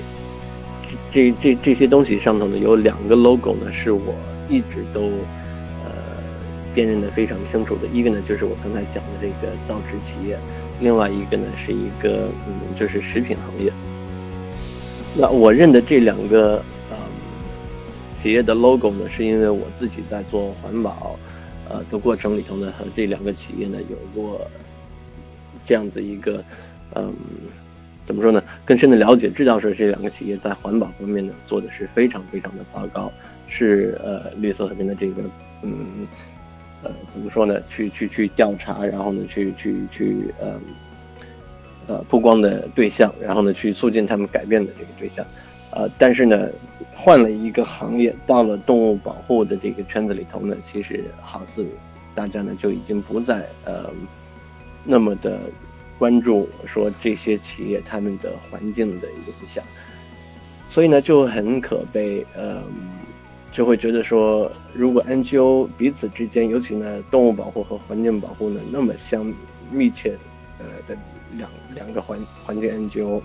[1.12, 4.12] 这这这些东西上头呢，有两个 logo 呢，是我
[4.48, 5.00] 一直都
[5.84, 6.18] 呃。
[6.74, 10.38] 辨认的非常清楚的一个呢，就是我刚才讲的这个造纸企业，
[10.80, 13.72] 另外一个呢是一个嗯，就是食品行业。
[15.16, 16.96] 那我认的这两个呃
[18.22, 21.18] 企业的 logo 呢，是因为我自己在做环保
[21.68, 24.48] 呃的过程里头呢，和这两个企业呢有过
[25.66, 26.44] 这样子一个
[26.94, 27.12] 嗯，
[28.06, 33.10] 怎么说呢，更深的了解，知道说这两个企业在环保方面呢做的是非常非常的糟糕，
[33.48, 35.22] 是呃绿色和平的这个
[35.62, 36.06] 嗯。
[36.80, 37.60] 呃，怎么说呢？
[37.68, 40.60] 去去去调查，然后呢，去去去，呃，
[41.88, 45.26] 呃，曝光的对象，然后呢，去促进他们改变的这个对象，
[45.72, 46.48] 呃，但是呢，
[46.94, 51.66] 换了一个行业，到了动物保护的这个圈子里头呢，其实好似
[52.14, 53.90] 大家呢就已经不再呃
[54.84, 55.40] 那么的
[55.98, 59.64] 关注说这些企业他们的环境的影响，
[60.70, 62.62] 所以呢就很可悲，呃。
[63.58, 69.34] 就会觉得说，如果 NGO 彼此之间，尤其呢动物保护和环境保护呢那么相
[69.72, 70.16] 密切，
[70.60, 70.96] 呃的
[71.36, 73.20] 两两个环环境 NGO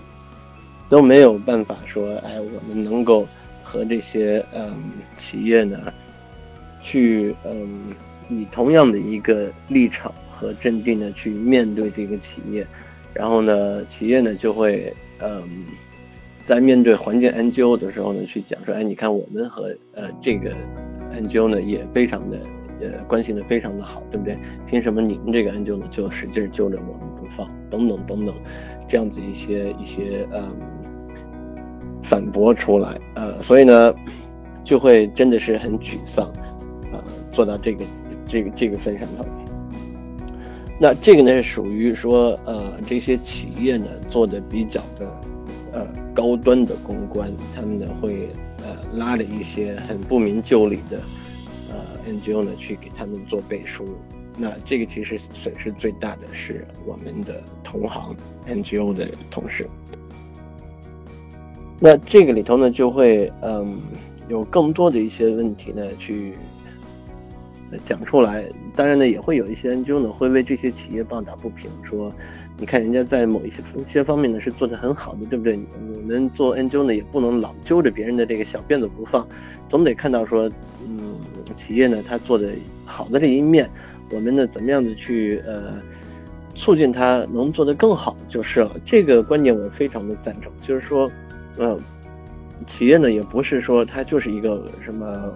[0.88, 3.28] 都没有办法说，哎，我们能够
[3.62, 4.74] 和这些嗯
[5.20, 5.92] 企业呢
[6.82, 7.94] 去嗯
[8.28, 12.66] 以同样的一个立场和镇定的去面对这个企业，
[13.14, 15.64] 然后呢企业呢就会嗯。
[16.46, 20.54] 在面对环境 NGO 的时候呢，去讲说，哎，你看我们和呃这个
[21.14, 22.38] NGO 呢也非常的
[22.80, 24.36] 呃关系呢非常的好，对不对？
[24.66, 27.48] 凭什么你们这个 NGO 呢就使劲揪着我们不放？
[27.70, 28.34] 等等等等，
[28.88, 30.46] 这样子一些一些呃
[32.02, 33.94] 反驳出来，呃，所以呢
[34.62, 36.26] 就会真的是很沮丧，
[36.92, 37.02] 啊，
[37.32, 37.84] 做到这个
[38.28, 39.24] 这个这个份上头。
[40.78, 45.08] 那这个呢是属于说呃这些企业呢做的比较的
[46.14, 51.00] 高端的公关，他们呢会呃拉了一些很不明就里的
[51.70, 51.76] 呃
[52.10, 53.84] NGO 呢去给他们做背书。
[54.36, 58.16] 那这个其实损失最大的是我们的同行
[58.48, 59.68] NGO 的同事。
[61.80, 63.80] 那这个里头呢，就会嗯
[64.28, 66.34] 有更多的一些问题呢去
[67.86, 68.44] 讲出来。
[68.74, 72.12] 当然呢，也会有一些 NGO 呢会为这些企业抱打不平，说
[72.58, 75.58] 你看人家在某一些一些方面呢是做的很好的，对不对？
[75.96, 79.26] 我们做 NGO 呢也不能老揪着别人的这个小辫子不放，
[79.68, 80.50] 总得看到说
[80.86, 81.14] 嗯
[81.56, 82.50] 企业呢它做的
[82.84, 83.68] 好的这一面。
[84.10, 85.76] 我们呢，怎么样的去呃
[86.54, 88.70] 促进它能做得更好就是了。
[88.84, 90.52] 这个观点我非常的赞成。
[90.64, 91.10] 就是说，
[91.56, 91.76] 呃，
[92.66, 95.32] 企业呢也不是说它就是一个什么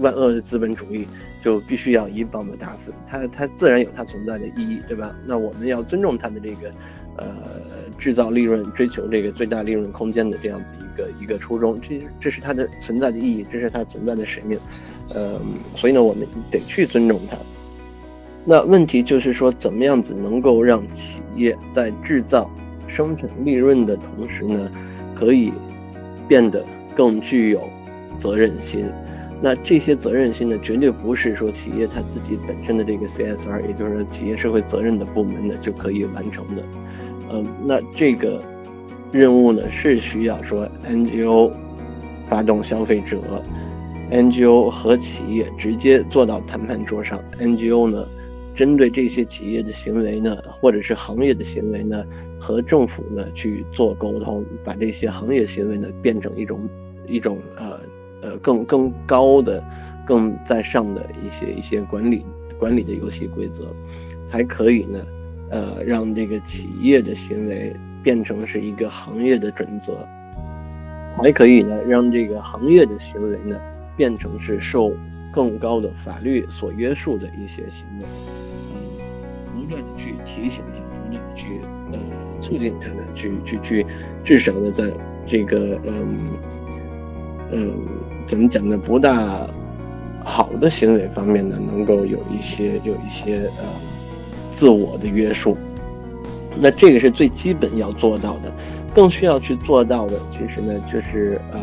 [0.00, 1.06] 万恶的资本主义，
[1.42, 3.26] 就必须要一棒子打死它。
[3.28, 5.14] 它自然有它存在的意义，对吧？
[5.26, 6.70] 那我们要尊重它的这个
[7.16, 7.26] 呃
[7.98, 11.78] 制造利润、追求这个最大利润空间的这样子一个一个初衷。
[11.80, 14.58] 这这是它的存在的意义，这是它存在的使命。
[15.14, 15.40] 呃，
[15.76, 17.36] 所以呢，我们得去尊重它。
[18.44, 22.50] 那问题就是说，怎么样子能够让企业在制造、
[22.86, 24.70] 生产利润的同时呢，
[25.14, 25.52] 可以
[26.26, 27.68] 变得更具有
[28.18, 28.86] 责任心？
[29.40, 36.62] 那这些责任心呢，绝对不是说企业它自己本身的这个 CSR，也就是说企业社会责任的部门呢就可以完成的。
[37.32, 38.42] 嗯，那这个
[39.12, 41.52] 任务呢，是需要说 NGO
[42.28, 43.20] 发动消费者
[44.10, 48.06] ，NGO 和企业直接坐到谈判桌上，NGO 呢。
[48.54, 52.04] 针对这些企业的行为呢，或者是行业的行为呢，
[52.40, 56.68] 和政府呢去做沟通，把这些行业行为呢变成一种
[57.06, 57.77] 一种呃
[58.22, 59.62] 呃更更高的、
[60.06, 62.24] 更在上的一些一些管理
[62.58, 63.66] 管理的游戏规则，
[64.30, 65.00] 才可以呢
[65.50, 69.98] 呃让这个企业的行为变成是一个行业的准则，
[71.16, 73.58] 还可以呢让这个行业的行为呢
[73.96, 74.92] 变成是受
[75.32, 78.04] 更高的法律所约束的一些行为。
[78.72, 78.78] 嗯
[79.54, 81.60] 不断的去提醒他，不断的去
[81.92, 81.98] 呃
[82.40, 83.86] 促进他呢，去去去，
[84.24, 84.84] 至少呢，在
[85.28, 86.30] 这个嗯
[87.50, 87.74] 嗯
[88.28, 89.46] 怎么讲呢，不大
[90.22, 93.64] 好的行为方面呢，能够有一些有一些呃
[94.54, 95.56] 自我的约束。
[96.60, 98.52] 那这个是最基本要做到的，
[98.94, 101.60] 更需要去做到的，其实呢，就是嗯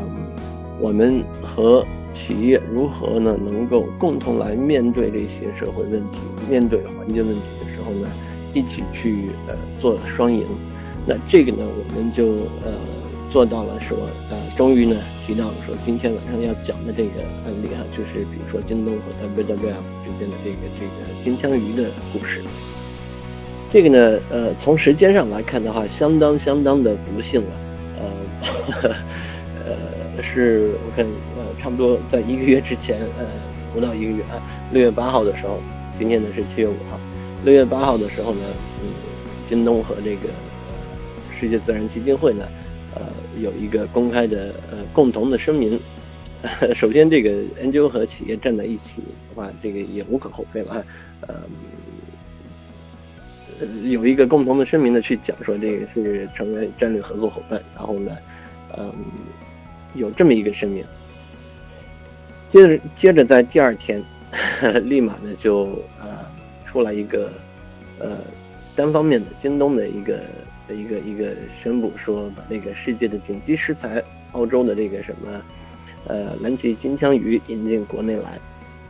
[0.82, 7.42] 我们和企业如何呢，能够共同来面对这些社会问题，面对环境问题。
[7.60, 8.10] 的时候呢，
[8.54, 10.44] 一起去呃做双赢，
[11.06, 12.30] 那这个呢，我们就
[12.64, 12.72] 呃
[13.36, 13.98] 做到了说
[14.30, 14.96] 呃，终于呢
[15.28, 22.42] 提到了说今天晚上要讲的这个案例哈，就是比如说京东和 WWF 之间的这个这个金枪鱼的故事。
[23.74, 27.48] 这个呢，呃，从时间上来看的话，相当相当的不幸了，
[28.00, 28.96] 呃
[29.66, 33.26] 呃，是我看呃差不多在一个月之前，呃
[33.74, 34.40] 不到一个月啊，
[34.72, 35.60] 六月八号的时候，
[36.00, 36.98] 今天呢是七月五号。
[37.44, 38.44] 六月八号的时候呢，
[38.82, 38.88] 嗯，
[39.50, 40.30] 京东和这个
[41.38, 42.48] 世界自然基金会呢，
[42.96, 43.02] 呃，
[43.42, 45.80] 有一个公开的呃共同的声明。
[46.76, 50.84] 首先，这个 NGO 和企业站在一起的话，这个也无可厚非了哈。
[51.22, 51.36] 呃，
[53.84, 57.62] 有一个共同的声明呢，去讲说这个是成为战略合作伙伴。
[57.74, 58.16] 然后呢，
[58.78, 58.94] 嗯，
[59.96, 60.84] 有这么一个声明。
[62.52, 64.04] 接着，接着在第二天，
[64.84, 66.34] 立马呢就呃。
[66.68, 67.32] 出来一个，
[68.00, 68.18] 呃，
[68.76, 70.20] 单方面的京东的一个
[70.74, 75.42] 一个一个宣布，说把那个世界的顶级食材，澳洲的这个什么，
[76.08, 78.40] 呃，蓝鳍金枪鱼引进国内来，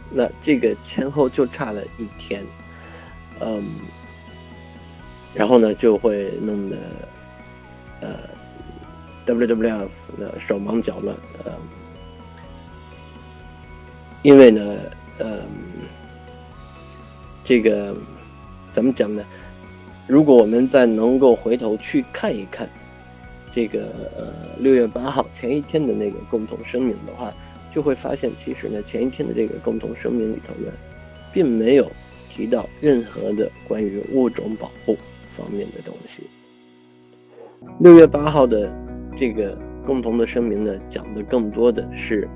[0.10, 2.44] 那这个前后就差了一天，
[3.40, 3.64] 嗯，
[5.34, 6.78] 然后呢就会弄得，
[8.02, 8.10] 呃
[9.26, 11.52] ，WWF 的手忙脚乱，呃，
[14.22, 14.78] 因为呢，
[15.18, 15.40] 呃。
[17.48, 17.96] 这个
[18.74, 19.24] 怎么讲呢？
[20.08, 22.70] 如果我们再能够回头去看一看，
[23.54, 23.88] 这个
[24.18, 27.34] 呃六月八号前一天的那个共同声明的话，
[27.74, 30.72] 就会发现，其实呢前一天的这个共同声明里头呢，
[31.34, 31.92] 并没有
[32.30, 34.96] 提到任何的关于物种保护
[35.36, 36.24] 方面的东西。
[37.80, 38.72] 六月八号的
[39.18, 42.30] 这个共同的声明呢，讲的更多的是。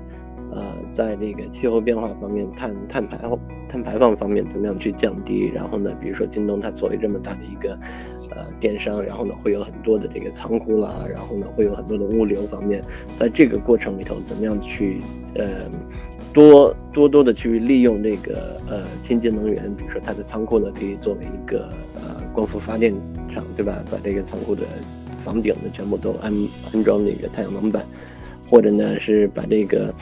[0.52, 3.38] 呃，在这个气候变化方面，碳碳排放
[3.68, 5.46] 碳排放方面怎么样去降低？
[5.54, 7.78] 然后呢，比如说京东它作为这么大的一个
[8.30, 12.82] 呃电商，然后呢会有很多的这个仓库啦，然后呢会有很多的物流方面，
[13.18, 15.00] 在这个过程里头怎么样去
[15.34, 15.68] 呃
[16.32, 22.92] 多多多的去利用这个呃清洁能源，比如说它的仓库呢可以作为一个呃光伏发电
[23.32, 23.82] 厂，对吧？
[23.90, 24.64] 把这个仓库的
[25.24, 26.32] 房顶呢全部都安
[26.72, 27.84] 安装那个太阳能板，
[28.50, 29.92] 或者呢是把这个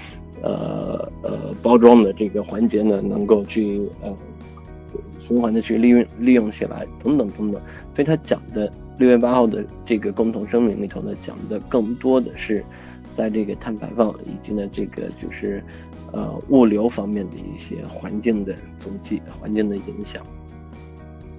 [0.42, 4.14] 呃呃包装的这个环节呢能够去呃
[5.20, 7.60] 循环的去利用利用起来，等等等等。
[7.94, 12.64] 所以他讲的六月八号的这个共同声明里头呢，讲的更多的是
[13.16, 15.62] 在这个碳排放以及呢这个就是
[16.12, 20.22] 呃物流方面的一些环境的足迹、环境的影响。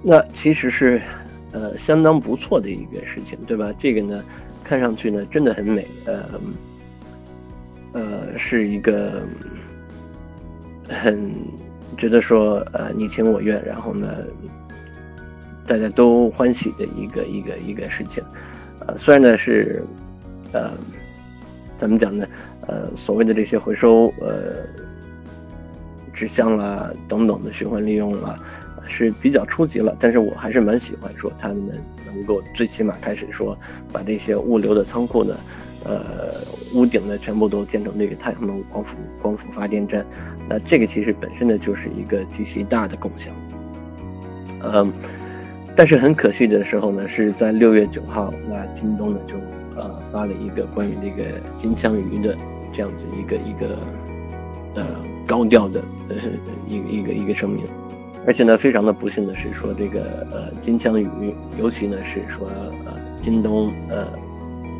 [0.03, 1.01] 那其实是
[1.51, 3.73] 呃相当不错的一个事情，对吧？
[3.79, 4.23] 这个呢
[4.63, 6.39] 看上去呢真的很美，呃
[7.93, 9.21] 呃是一个
[10.87, 11.33] 很
[11.97, 14.07] 觉得说呃你情我愿，然后呢。
[15.67, 18.23] 大家都欢喜的一个一个一个事情，
[18.87, 19.83] 呃，虽然呢是，
[20.51, 20.71] 呃，
[21.77, 22.25] 怎么讲呢？
[22.65, 24.65] 呃，所谓的这些回收呃
[26.11, 28.35] 纸箱啦等等的循环利用啦
[28.83, 33.55] 是比较初级了，但是我还是蛮喜欢说他们能够最起码开始说
[33.93, 35.37] 把这些物流的仓库呢，
[35.85, 36.41] 呃，
[36.73, 40.05] 屋顶呢全部都建成这个太阳能光伏光伏发电站，
[40.47, 43.33] 那这个其实本身呢就是一个极其大的共享，
[44.63, 44.91] 嗯。
[45.75, 49.35] 但是很可惜的时候呢，是在六月九号，那京东呢就
[49.79, 52.35] 呃发了一个关于这个金枪鱼的
[52.75, 53.77] 这样子一个一个
[54.75, 54.85] 呃
[55.25, 56.15] 高调的呃
[56.67, 57.63] 一个一个一个声明，
[58.27, 62.49] 而且呢非常的不幸的是说这个呃金枪鱼，尤其呢是说
[62.85, 64.05] 呃京东呃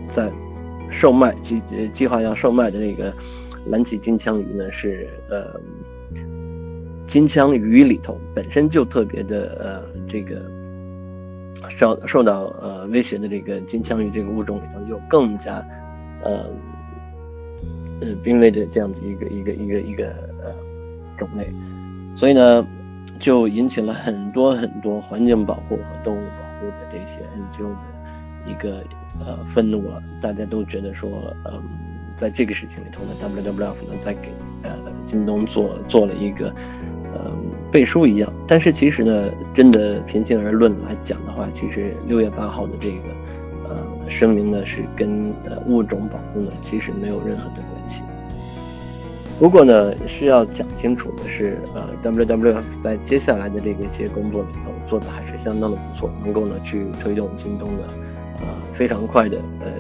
[0.10, 0.30] 在
[0.92, 1.62] 售卖计
[1.94, 3.14] 计划要售卖的那个
[3.68, 5.60] 蓝鳍金枪鱼呢是呃
[7.08, 10.42] 金枪鱼里头本身就特别的呃这个。
[11.78, 15.56] 受受到呃威胁的这个金枪鱼这个物种里头，有更加
[16.24, 16.46] 呃
[18.00, 20.06] 呃濒危的这样子一个一个一个一个
[20.42, 20.54] 呃
[21.18, 21.46] 种类，
[22.16, 22.66] 所以呢，
[23.20, 28.82] 就引起了很多很多环境保护和动物保护的这些 NGO 的一个
[29.26, 30.02] 呃愤怒了。
[30.22, 31.62] 大家都觉得说，嗯，
[32.16, 34.30] 在这个事情里头呢，WWF 呢在给
[34.64, 34.72] 呃
[35.08, 36.54] 京东做做了一个。
[37.12, 37.32] 呃，
[37.72, 43.76] 背书一样，但是其实呢，真的平心而论来讲的话，其实六月八号的这个呃
[44.08, 48.04] 声明呢，是跟呃物种保护呢，其实没有任何的关系。
[49.40, 57.88] 不过呢，需要讲清楚的是，呃，WWF 在接下来的这个一些工作里头做的还是相当的不错，能够呢去推动京东的
[58.40, 59.72] 啊，呃，非常快的，呃，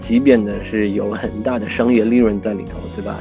[0.00, 3.18] 即便呢是有很大的商业利润在里头，对吧？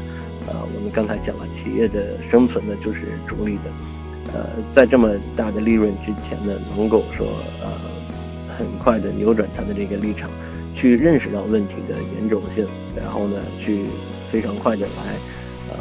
[0.47, 7.27] 呃，我们刚才讲了，企业的生存呢就是逐利的，呃，在这么大的利润之前呢，能够说
[7.61, 7.67] 呃
[8.57, 10.29] 很快的扭转它的这个立场，
[10.75, 12.67] 去认识到问题的严重性，
[12.97, 13.85] 然后呢去
[14.31, 15.13] 非常快的来
[15.69, 15.75] 呃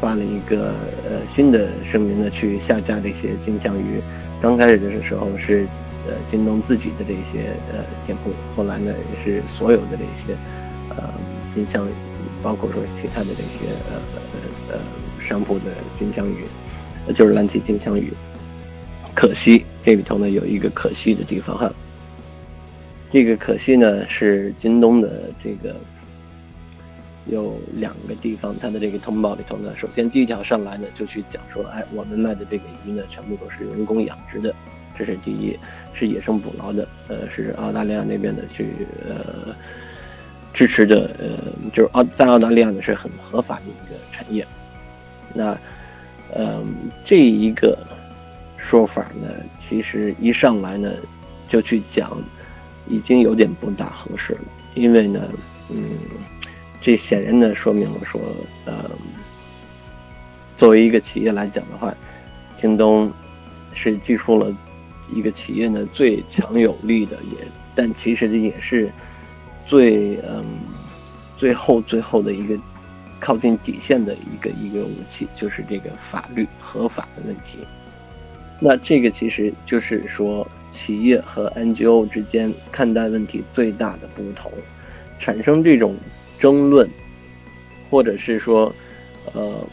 [0.00, 0.74] 发了一个
[1.08, 4.00] 呃新的声明呢，去下架这些金枪鱼。
[4.42, 5.66] 刚开始的时候是
[6.08, 10.36] 呃京东自己的这些呃店铺，后来呢也是所有的这些
[10.90, 11.14] 呃
[11.54, 11.92] 金枪鱼。
[12.40, 14.78] 包括说其他的这些呃呃
[15.20, 16.44] 商铺的金枪鱼，
[17.12, 18.12] 就是蓝鳍金枪鱼。
[19.12, 21.68] 可惜这里头呢有一个可惜的地方哈。
[23.10, 25.74] 这个可惜呢是京东的这个
[27.26, 34.54] 有两个地方，它的这个通报里头呢，首先第一条上来呢就去讲说，哎，我们卖的这个鱼呢全部都是人工养殖的，
[34.98, 35.56] 这是第一，
[35.94, 38.72] 是野生捕捞的，呃，是澳大利亚那边的去
[39.08, 39.54] 呃。
[40.54, 44.44] 支持的呃，就是澳在澳大利亚呢是很合法的一个产业。
[45.32, 45.56] 那，
[46.34, 46.74] 嗯，
[47.04, 47.78] 这一个
[48.56, 49.28] 说法呢，
[49.60, 50.90] 其实一上来呢
[51.48, 52.10] 就去讲，
[52.88, 54.40] 已经有点不大合适了。
[54.74, 55.28] 因为呢，
[55.68, 55.80] 嗯，
[56.80, 58.20] 这显然呢说明了说，
[58.64, 58.90] 呃，
[60.56, 61.94] 作为一个企业来讲的话，
[62.60, 63.12] 京东
[63.74, 64.52] 是记出了
[65.12, 68.90] 一个企业呢最强有力的，也但其实也是。
[69.70, 70.42] 最嗯，
[71.36, 72.58] 最后最后的一个
[73.20, 77.58] 靠近底线的一个一个武器，就是这个法律合法的问题。
[78.58, 84.50] 那这个其实就是说，企业和 NGO 之间看待问题最大的不同，
[85.18, 85.94] 产生这种
[86.40, 86.88] 争论，
[87.90, 88.74] 或者是说
[89.34, 89.68] 呃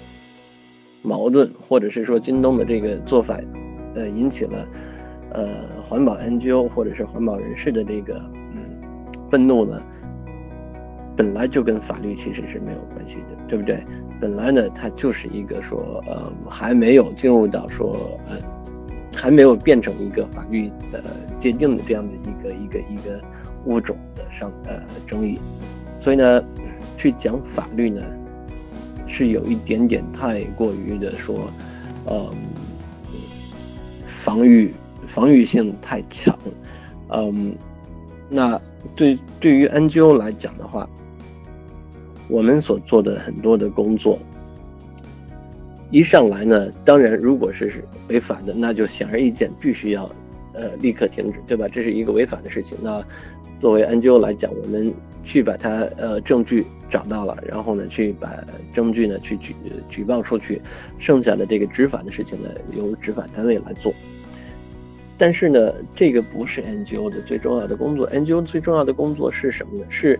[1.03, 3.39] 矛盾，或者是说京东的这个做法，
[3.95, 4.67] 呃引起了
[5.36, 8.15] 呃环保 NGO 或者是环保人士的这个。
[8.53, 8.61] 嗯
[9.31, 9.81] 愤怒呢，
[11.17, 13.83] 本来就跟法律其实是没有关系的，对不对？
[14.21, 17.97] 本来呢，它就是一个说，呃，还没有进入到说，
[18.29, 18.38] 呃，
[19.13, 21.03] 还没有变成一个法律的
[21.39, 23.19] 界定的这样的一个一个一个
[23.65, 25.39] 物种的上呃争议，
[25.99, 26.41] 所以呢，
[26.95, 28.01] 去讲法律呢，
[29.07, 31.36] 是有一点点太过于的说，
[32.05, 32.29] 呃，
[34.07, 34.71] 防御
[35.16, 36.38] 防御性太强，
[37.07, 37.55] 嗯，
[38.30, 38.59] 那
[38.97, 40.89] 对对于 NGO 来讲的话，
[42.28, 44.20] 我们所做的很多的工作，
[45.89, 50.05] 一上来呢，当然如果是违法的，那就显而易见，必须要
[50.51, 51.66] 呃立刻停止，对吧？
[51.70, 52.78] 这是一个违法的事情。
[52.84, 53.01] 那
[53.61, 54.93] 作为 NGO 来讲，我们
[55.24, 58.34] 去把它呃证据找到了，然后呢去把
[58.74, 59.55] 证据呢去举
[59.89, 60.61] 举报出去，
[60.99, 63.93] 剩下的这个执法的事情呢由执法单位来做。
[65.18, 68.05] 但是呢，这个不是 NGO 的最重要的工作。
[68.09, 69.86] NGO 最重要的工作是什么呢？
[69.89, 70.20] 是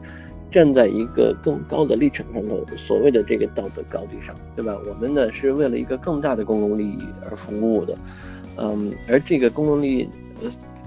[0.50, 4.78] 站在一个更高的立场上头，所谓的这个道德高地上，对吧？
[4.88, 7.98] 我们呢是为了一个更大的公共利益而服务的，
[8.56, 10.08] 嗯，而这个公共利益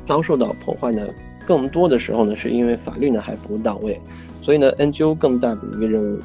[0.06, 1.06] 遭受到破坏呢，
[1.46, 4.00] 更多的时候呢是因为法律呢还不到位，
[4.40, 6.18] 所以呢 NGO 更大的一个任务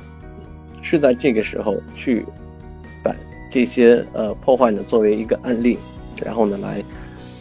[0.82, 2.26] 是在这个时候去
[3.04, 3.14] 把
[3.52, 5.78] 这些呃破坏呢作为一个案例，
[6.24, 6.82] 然后呢来。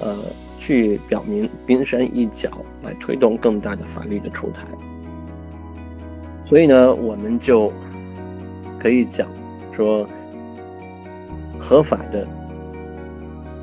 [0.03, 0.17] 呃，
[0.59, 2.51] 去表明冰山一角，
[2.83, 4.67] 来推动更大的法律的出台。
[6.45, 7.73] 所以呢，我们就
[8.81, 9.29] 可以讲
[9.77, 10.05] 说，
[11.59, 12.27] 合法的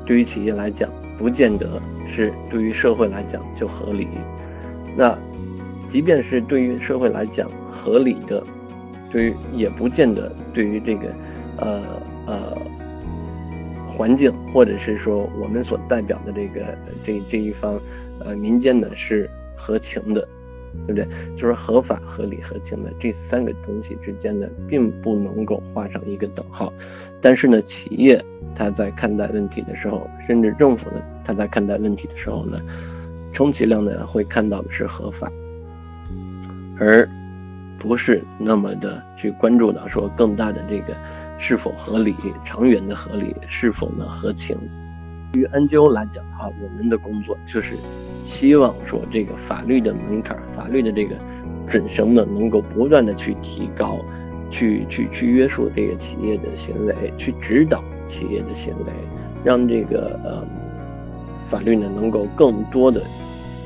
[0.06, 4.08] 对于企业来讲，不见得是对于社会来讲就合理。
[4.96, 5.16] 那
[5.92, 8.42] 即便是对于社会来讲合理的，
[9.12, 11.08] 对于也不见得对于这个
[11.58, 11.82] 呃
[12.26, 12.56] 呃。
[14.00, 16.64] 环境，或者是说我们所代表的这个
[17.04, 17.78] 这这一方，
[18.20, 20.26] 呃，民间呢是合情的，
[20.86, 21.06] 对不对？
[21.36, 26.72] 就是合法、合理、合情的这三个东西之间呢，并不能够画上一个等号。
[27.20, 28.24] 但是呢，企业
[28.56, 32.58] 它在看待问题的时候，甚至政府呢，它在看待问题的时候呢，
[33.34, 35.30] 充其量呢会看到的是合法，
[36.78, 37.06] 而
[37.78, 40.96] 不是那么的去关注到说更大的这个。
[41.40, 42.14] 是否合理？
[42.44, 44.56] 长远的合理是否呢合情？
[45.32, 47.76] 对于 NGO 来讲的话，我们的工作就是
[48.26, 51.16] 希望说这个法律的门槛、法律的这个
[51.68, 53.98] 准绳呢，能够不断的去提高，
[54.50, 58.92] 去去去约束这个企业的行为，去指导企业的行为，
[59.42, 60.44] 让这个呃
[61.48, 63.02] 法律呢能够更多的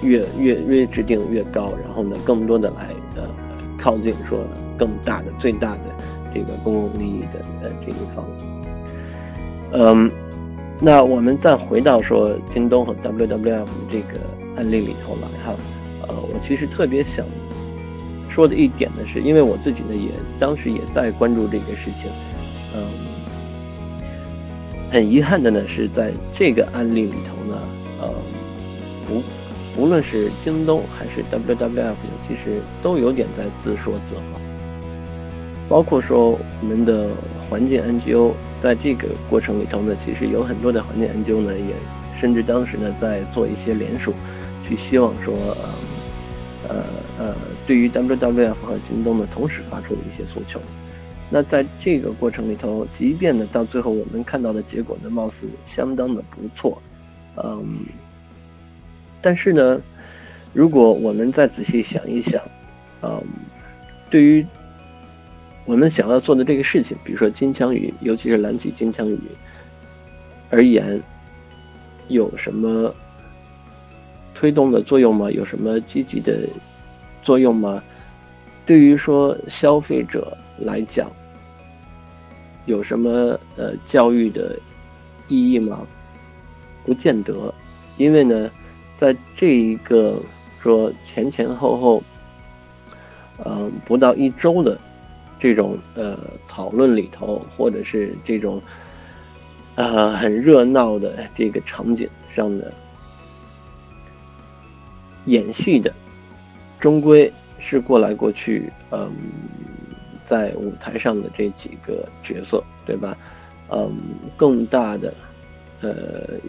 [0.03, 3.23] 越越越制定越高，然后呢更多的来呃
[3.79, 4.39] 靠近说
[4.77, 5.81] 更大的最大的。
[6.35, 8.25] 这个公共利益的呃这一方，
[9.73, 10.11] 嗯，
[10.81, 14.19] 那我们再回到说京东和 WWF 这个
[14.57, 15.55] 案例里头来哈，
[16.09, 17.25] 呃，我其实特别想
[18.29, 22.11] 说的一点呢，是因为我自己呢也当时也在关注这个事情，
[22.75, 22.83] 嗯，
[24.91, 27.63] 很遗憾的呢是在这个案例里头呢，
[28.01, 28.09] 呃，
[29.07, 29.23] 不
[29.81, 31.95] 无论是京东还是 WWF，
[32.27, 34.41] 其实都有点在自说自话。
[35.69, 37.09] 包括说我们的
[37.49, 41.75] 环境 NGO 在这个过程里头呢，其实有很多的环境 NGO 呢，也
[42.21, 44.13] 甚至当时呢在做一些联署，
[44.67, 45.35] 去希望说，
[46.69, 46.85] 呃
[47.19, 47.35] 呃，
[47.67, 50.61] 对于 WWF 和京东呢同时发出的一些诉求。
[51.31, 56.81] 那在这个过程里头，即便呢到最后我们看到的结果呢，貌似相当的不错，
[57.43, 57.81] 嗯，
[59.21, 59.81] 但是呢，
[60.53, 62.41] 如果我们再仔细想一想，
[63.03, 63.23] 嗯，
[64.11, 64.47] 对于
[65.67, 69.19] 我们想要做的这个事情，比如说金枪鱼，尤其是蓝鳍金枪鱼
[70.51, 71.01] 而言，
[72.09, 72.95] 有什么
[74.35, 75.31] 推动的作用吗？
[75.31, 76.39] 有什么积极的
[77.23, 77.83] 作用吗？
[78.67, 81.11] 对于说消费者来讲，
[82.67, 84.59] 有什么呃教育的
[85.29, 85.87] 意义吗？
[86.85, 87.53] 不见得，
[87.97, 88.51] 因为呢，
[88.99, 90.21] 在这一个
[90.63, 92.03] 说前前后后，
[93.47, 94.79] 嗯，不到一周的。
[95.45, 96.19] 这种呃
[96.49, 98.63] 讨论里头，或者是这种
[99.75, 102.73] 呃很热闹的这个场景上的
[105.27, 105.93] 演戏的，
[106.81, 109.13] 终归是过来过去，嗯，
[110.27, 113.15] 在舞台上的这几个角色，对吧？
[113.69, 113.95] 嗯，
[114.35, 115.13] 更大的
[115.83, 116.41] 呃，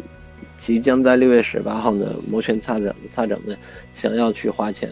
[0.57, 3.57] 即将在六月十八号呢摩拳擦掌擦掌的
[3.93, 4.89] 想要去花钱。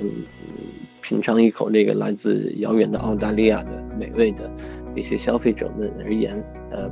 [1.03, 4.49] 品尝一口这个来自遥远的澳大利亚的美味的
[4.95, 6.41] 一些消费者们而言，
[6.71, 6.89] 呃，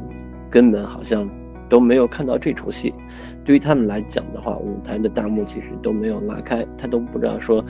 [0.49, 1.27] 根本好像
[1.69, 2.93] 都没有看到这出戏。
[3.45, 7.63] 对于他们来讲的话，舞台的大幕其实都没有拉开，他都不知道说，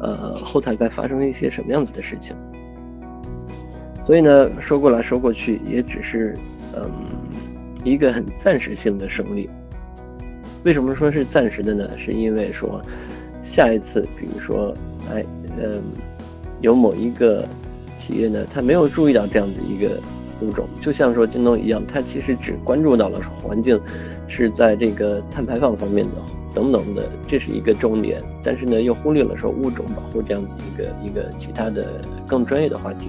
[0.00, 2.34] 呃，后台在发生一些什么样子的事情。
[4.06, 6.34] 所以呢，说过来说过去，也只是，
[6.76, 6.88] 嗯，
[7.82, 9.50] 一个很暂时性的胜利。
[10.64, 11.88] 为什么说是暂时的呢？
[11.98, 12.80] 是因为说，
[13.42, 14.72] 下一次，比如说，
[15.12, 15.26] 哎。
[15.62, 15.82] 嗯，
[16.60, 17.44] 有某一个
[18.00, 20.00] 企业呢，他没有注意到这样的一个
[20.40, 23.80] 物种，就像说京东一样，它其实只关注到了环境
[24.28, 26.12] 是在这个碳排放方面的
[26.54, 33.08] 等等的，这是一个重点，但是呢，又忽略了说物种保护这样子一个一个其他的更专业的话题。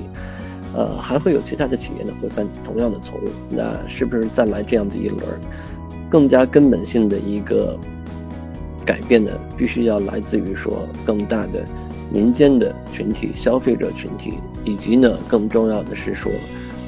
[0.75, 5.19] 呃，还会有其他的企业呢会犯同样的错误，那是不是再来这样子一轮，
[6.11, 7.75] 更加根本性的一个
[8.85, 9.31] 改变呢？
[9.57, 11.65] 必须要来自于说更大的
[12.11, 14.33] 民间的群体、消费者群体，
[14.63, 16.31] 以及呢更重要的是说，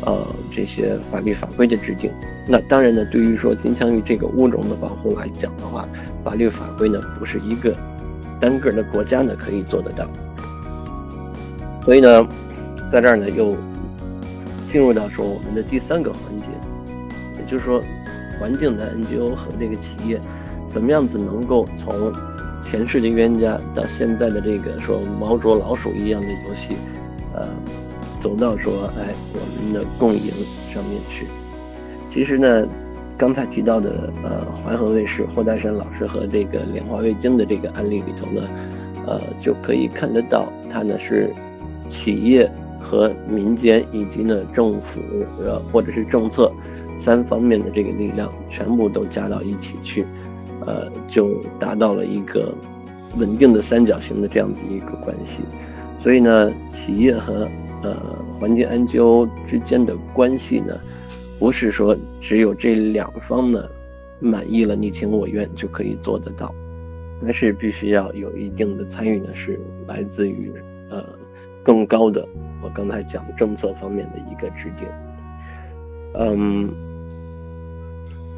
[0.05, 2.11] 呃这些法律法规的制定。
[2.47, 5.85] 那当然呢，对于说金枪鱼这个物种的保护来讲的话，
[6.23, 7.75] 法律法规呢不是一个
[8.39, 10.07] 单个的国家呢可以做得到。
[11.83, 12.27] 所以呢，
[12.91, 13.55] 在这儿呢又。
[14.71, 16.45] 进入到说我们的第三个环节，
[17.37, 17.81] 也就是说，
[18.39, 20.17] 环境的 NGO 和这个企业，
[20.69, 22.09] 怎么样子能够从
[22.71, 26.77] 前世的冤家到现在的这个说猫捉老鼠一样的游戏，
[27.33, 27.45] 呃，
[28.23, 30.31] 走到说哎我们的共赢
[30.73, 31.27] 上面去。
[32.09, 32.65] 其实呢，
[33.17, 38.47] 刚才提到的呃淮河卫视霍大山老师和这个莲花味精的这个案例里头呢，
[39.05, 41.29] 呃就可以看得到，它呢是
[41.89, 42.49] 企业。
[42.83, 44.99] 和民间以及呢政府
[45.37, 46.51] 呃或者是政策
[46.99, 50.03] 三方面的这个力量全部都加到一起去，
[50.65, 52.53] 呃就达到了一个
[53.17, 55.41] 稳定的三角形的这样子一个关系。
[55.97, 57.47] 所以呢，企业和
[57.83, 57.95] 呃
[58.39, 60.79] 环境 NGO 之间的关系呢，
[61.37, 63.63] 不是说只有这两方呢
[64.19, 66.53] 满意了你情我愿就可以做得到，
[67.23, 70.51] 还是必须要有一定的参与呢，是来自于
[70.89, 71.03] 呃
[71.63, 72.27] 更高的。
[72.63, 74.87] 我刚才讲政策方面的一个制定，
[76.13, 76.69] 嗯，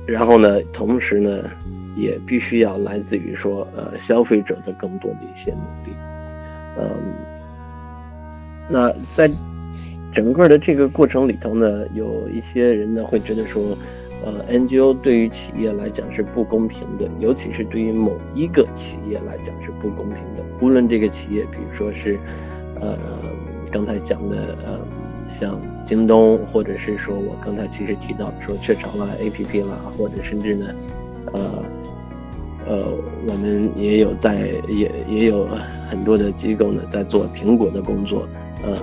[0.06, 1.50] 然后呢，同时呢，
[1.96, 5.96] 也必须要来自于说，呃，消费者的更多的一些努力，
[6.78, 6.90] 嗯，
[8.70, 9.30] 那在
[10.12, 13.78] 整个的这个过程里头呢，有一些人呢会觉得说，
[14.24, 22.20] 呃，NGO 对于企业来讲是不公平的，尤其是对于某一个企业来讲是不公平的，无论这个企业，比如说是，
[22.80, 22.98] 呃。
[23.72, 24.78] 刚才讲的，呃，
[25.42, 30.68] 像京东，或者是说我刚才其实提到说雀巢啦、APP 啦，或者甚至呢，
[31.32, 31.64] 呃，
[32.68, 32.94] 呃，
[33.28, 35.48] 我们也有在也也有
[35.90, 38.28] 很多的机构呢在做苹果的工作，
[38.64, 38.78] 呃，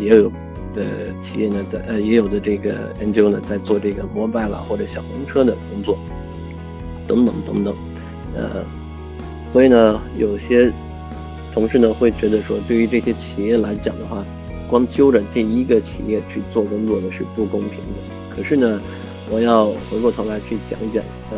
[0.00, 0.28] 也有
[0.74, 5.96] 的企业呢在呃也有的这个 NGO 呢在做这个摩拜啦或者小红车的工作，
[7.06, 7.74] 等等等等，
[8.34, 8.64] 呃，
[9.52, 10.72] 所以呢有些。
[11.54, 14.24] 同事呢，会觉得说，对于这些企业来讲的话，
[14.68, 17.96] 光揪着这一个企业去做工作呢是不公平的。
[18.30, 18.80] 可是呢，
[19.30, 21.36] 我要回过头来去讲一讲，呃，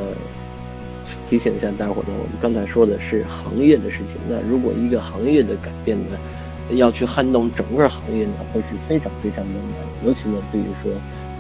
[1.29, 4.17] 提醒一下大伙呢，我们刚才说的是行业的事情。
[4.29, 6.17] 那如果一个行业的改变呢，
[6.77, 10.07] 要去撼动整个行业呢，会是非常非常难的。
[10.07, 10.93] 尤其呢，对于说，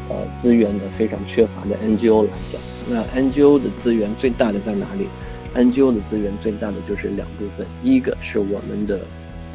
[0.08, 5.06] 呃，资源呢非常缺乏的 NGO 来讲，那 NGO 的资源最大的在哪里
[5.54, 9.00] ？NGO 的资源最大的就是两部分，一个是我们的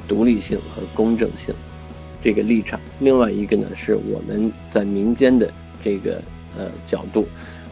[0.08, 1.54] 独立性和公正性
[2.24, 5.50] 这个立场，另外一个呢是我们在民间的
[5.84, 6.22] 这个
[6.58, 7.28] 呃角度，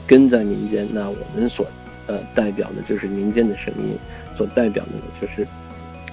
[0.05, 1.65] 跟在民间，那我们所
[2.07, 3.97] 呃代表的就是民间的声音，
[4.35, 5.47] 所代表的呢就是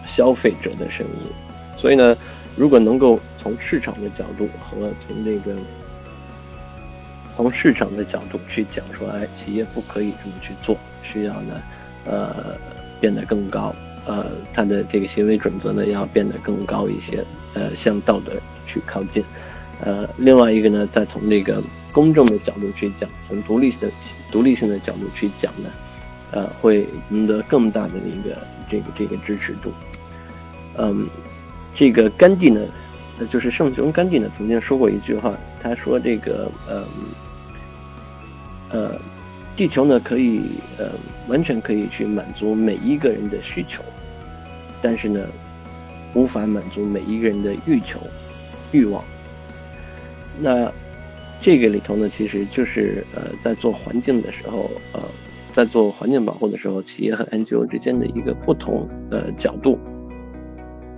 [0.07, 1.33] 消费者的声音。
[1.77, 2.16] 所以呢，
[2.57, 5.57] 如果能够从市场的角度和从这个
[7.37, 11.62] 从市场的角度去讲说，哎，企业不可以这么去做，需要呢。
[12.07, 12.57] 呃，
[12.99, 13.75] 变得更高，
[14.07, 18.33] 呃，他的这个行为准则呢要变得更高一些，呃，向道德
[18.66, 19.23] 去靠近，
[19.83, 21.62] 呃，另外一个呢，再从这个
[21.93, 23.91] 公正的角度去讲，从独立性、
[24.30, 25.70] 独立性的角度去讲呢，
[26.32, 28.36] 呃，会赢得更大的一个
[28.70, 29.72] 这个这个支持度。
[30.76, 31.09] 嗯，
[31.74, 32.61] 这个甘地呢，
[33.30, 36.84] 就是圣雄甘地呢曾经说过一句话，他说这个，呃，
[38.70, 39.01] 呃。
[39.57, 40.41] 地球呢，可以
[40.78, 40.86] 呃
[41.28, 43.82] 完全可以去满足每一个人的需求，
[44.80, 45.20] 但是呢，
[46.14, 48.01] 无法满足每一个人的欲求、
[48.72, 49.05] 欲望。
[50.41, 50.72] 那
[51.41, 55.01] 这个里头呢，其实就是呃在做环境的时候，呃
[55.53, 59.78] 在做环境保护的时候，企业和 NGO 之间的一个不同的角度。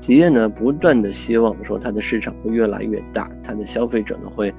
[0.05, 4.53] 企业呢，不断的希望说它的市场会越来越大，它的消费者呢会。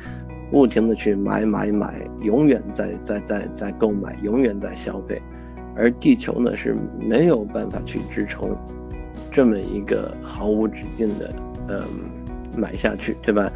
[0.51, 5.19] 不停的去买买买，永远在在在在购买，永远在消费，
[5.75, 8.55] 而地球呢是没有办法去支撑
[9.31, 11.33] 这么一个毫无止境的
[11.67, 11.81] 嗯
[12.55, 13.51] 买下去，对吧？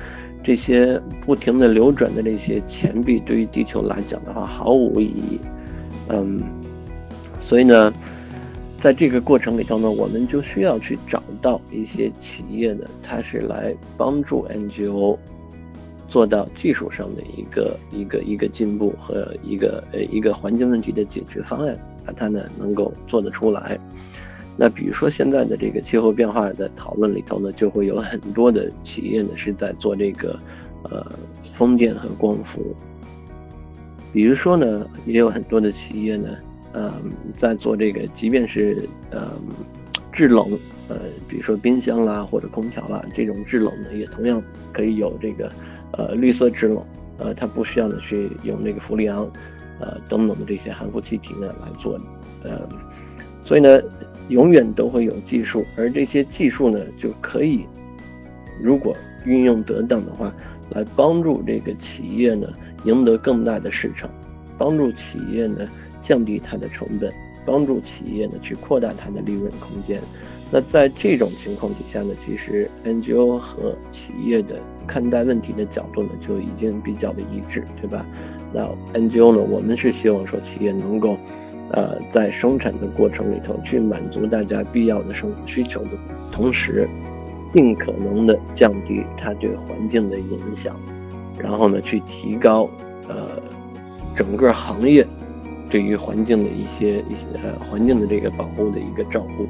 [0.47, 5.37] 这些不停的流转的这些钱币对于地球来讲的话毫无意义，
[6.07, 6.41] 嗯，
[7.41, 7.91] 所以呢，
[8.79, 15.17] 在这个过程里头呢，我们就需要去找到一些企业呢，它是来帮助 NGO。
[16.09, 23.77] 做到技术上的一个一个一个进步和一个呃一个环境问题的解决方案，把它呢能够做得出来。
[24.57, 30.35] 那比如说现在的这个气候变化的讨论里头呢，就会有很多的企业呢是在做这个
[30.83, 31.05] 呃
[31.55, 32.75] 风电和光伏。
[34.11, 36.29] 比如说呢，也有很多的企业呢，
[36.73, 36.91] 嗯，
[37.37, 39.21] 在做这个，即便是嗯
[40.11, 40.47] 制冷，
[40.87, 44.41] 呃，比如说冰箱啦或者空调啦这种制冷呢，也同样
[44.73, 45.51] 可以有这个
[45.91, 46.83] 呃绿色制冷，
[47.19, 49.29] 呃，它不需要呢去用那个氟利昂，
[49.79, 51.95] 呃等等的这些含氟气体呢来做，
[52.43, 52.67] 呃，
[53.41, 53.79] 所以呢，
[54.29, 57.65] 永远都会有技术，而这些技术呢就可以，
[58.61, 60.33] 如果运用得当的话，
[60.71, 62.47] 来帮助这个企业呢。
[62.83, 64.07] 赢得更大的市场，
[64.55, 65.67] 帮助企业呢
[66.03, 67.11] 降低它的成本，
[67.43, 69.99] 帮助企业呢去扩大它的利润空间。
[70.51, 78.05] 那在这种情况底下呢，其实 NGO 和企业的看待问题的角度呢就已经比较的一致，对吧？
[78.53, 78.63] 那
[78.93, 81.17] NGO 呢，我们是希望说企业能够，
[81.71, 85.89] 呃，在生产的过程里头去满足大家必要的生活需求的
[86.31, 86.87] 同时，
[87.51, 90.75] 尽可能的降低它对环境的影响。
[91.37, 92.69] 然后呢，去提高，
[93.07, 93.39] 呃，
[94.15, 95.05] 整个行业
[95.69, 99.47] 对于环境的一些一些呃环境的这个保护的一个照顾。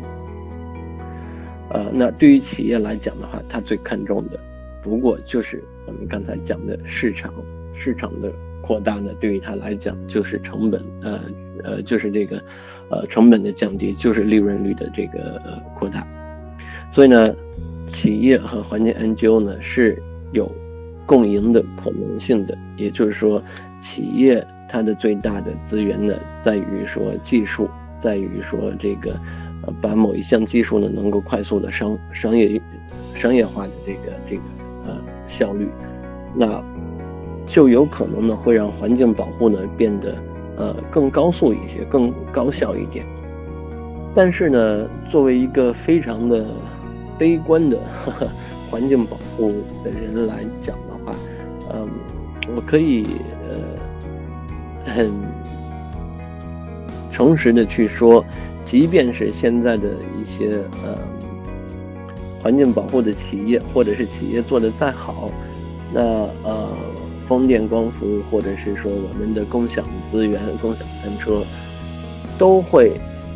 [1.70, 4.40] 呃，那对于企业来讲的话，它最看重的，
[4.82, 7.34] 不过就是我们刚才讲的市场
[7.74, 11.22] 市场的扩大呢，对于它来讲就是成本，呃
[11.68, 12.42] 呃，就是这个
[12.90, 15.40] 呃成本的降低，就是利润率的这个
[15.76, 16.08] 扩大。
[16.92, 17.30] 所以呢，
[17.88, 20.02] 企业和环境 NGO 呢是
[20.32, 20.52] 有。
[21.08, 23.42] 共赢的可能性的，也就是说，
[23.80, 26.14] 企业它的最大的资源呢，
[26.44, 29.12] 在于说技术，在于说这个，
[29.66, 32.62] 呃，把某一项技术呢能够快速的商商业
[33.16, 34.42] 商业化的这个这个
[34.86, 35.00] 呃
[35.30, 35.70] 效率，
[36.36, 36.62] 那
[37.48, 40.14] 就有可能呢会让环境保护呢变得
[40.58, 43.06] 呃更高速一些，更高效一点。
[44.14, 46.46] 但是呢，作为一个非常的
[47.18, 48.28] 悲观的呵呵
[48.70, 49.54] 环境保护
[49.84, 51.16] 的人来讲的话。
[51.74, 51.88] 嗯，
[52.56, 53.06] 我可以
[53.52, 55.12] 呃很
[57.12, 58.24] 诚实的去说，
[58.66, 59.90] 即便是现在的
[60.20, 60.98] 一些呃
[62.42, 65.30] 环境保护的企业，或者是企业做的再好，
[65.94, 66.02] 那
[66.44, 66.70] 呃
[67.28, 71.44] 风电、光伏，或者是说我们的共享资源、共享单车，
[72.38, 72.94] 都会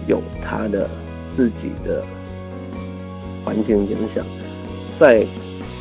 [0.07, 0.89] 有它的
[1.27, 2.03] 自己的
[3.43, 4.25] 环境影响。
[4.97, 5.25] 再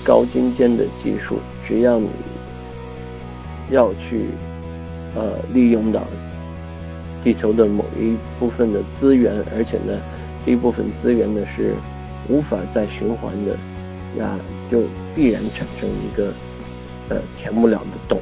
[0.04, 1.38] 高精尖的技术，
[1.68, 2.08] 只要你
[3.70, 4.30] 要去，
[5.14, 6.02] 呃，利用到
[7.22, 10.00] 地球的某一部分的资源，而且呢，
[10.44, 11.74] 这一部分资源呢是
[12.28, 13.56] 无法再循环的，
[14.16, 14.38] 那
[14.70, 14.84] 就
[15.14, 16.32] 必然产生一个
[17.10, 18.18] 呃填不了的洞。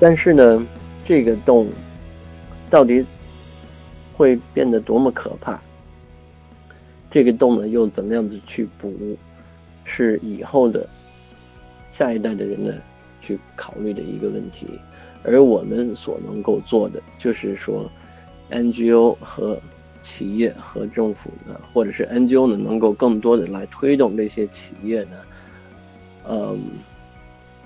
[0.00, 0.66] 但是呢，
[1.04, 1.68] 这个洞
[2.70, 3.04] 到底
[4.14, 5.60] 会变得多么可怕？
[7.10, 8.90] 这个洞呢又怎么样子去补？
[9.84, 10.88] 是以后的
[11.92, 12.72] 下一代的人呢？
[13.20, 14.66] 去考虑的一个问题，
[15.22, 17.88] 而我们所能够做的，就是说
[18.50, 19.60] ，NGO 和
[20.02, 25.16] 企业和政府呢，或者是 NGO 呢，能够更多的来推动这些企业呢，
[26.28, 26.58] 嗯，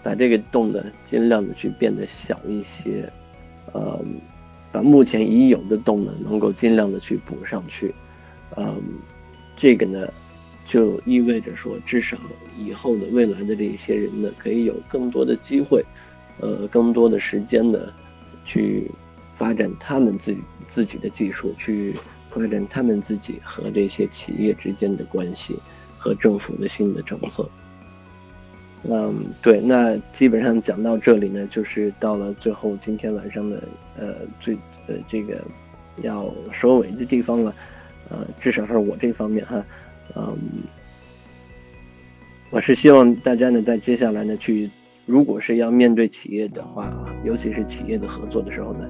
[0.06, 0.80] 把这个洞呢，
[1.10, 3.12] 尽量的去变得小一些，
[3.72, 4.00] 呃，
[4.70, 7.92] 把目前已有的洞呢，能够尽量的去补上去，
[8.56, 8.80] 嗯，
[9.56, 10.06] 这个呢。
[10.68, 12.18] 就意味着说，至少
[12.58, 15.84] 以后的未来的这些人呢，可以有更多的机会，
[16.40, 17.78] 呃，更多的时间呢，
[18.44, 18.90] 去
[19.38, 21.94] 发展他们自己自己的技术，去
[22.30, 25.56] 发展他们自己和这些企业之间的关系，
[25.96, 27.48] 和政府的新的政策。
[28.84, 33.62] 嗯，对，那基本上讲到这里呢，就是到了最后今天晚上的
[33.98, 34.54] 呃最
[34.86, 35.42] 呃这个
[36.02, 37.54] 要收尾的地方了，
[38.10, 39.64] 呃，至少是我这方面哈。
[40.14, 40.38] 嗯，
[42.50, 44.70] 我是希望大家呢，在接下来呢，去
[45.04, 46.92] 如果是要面对企业的话，
[47.24, 48.88] 尤其是企业的合作的时候呢，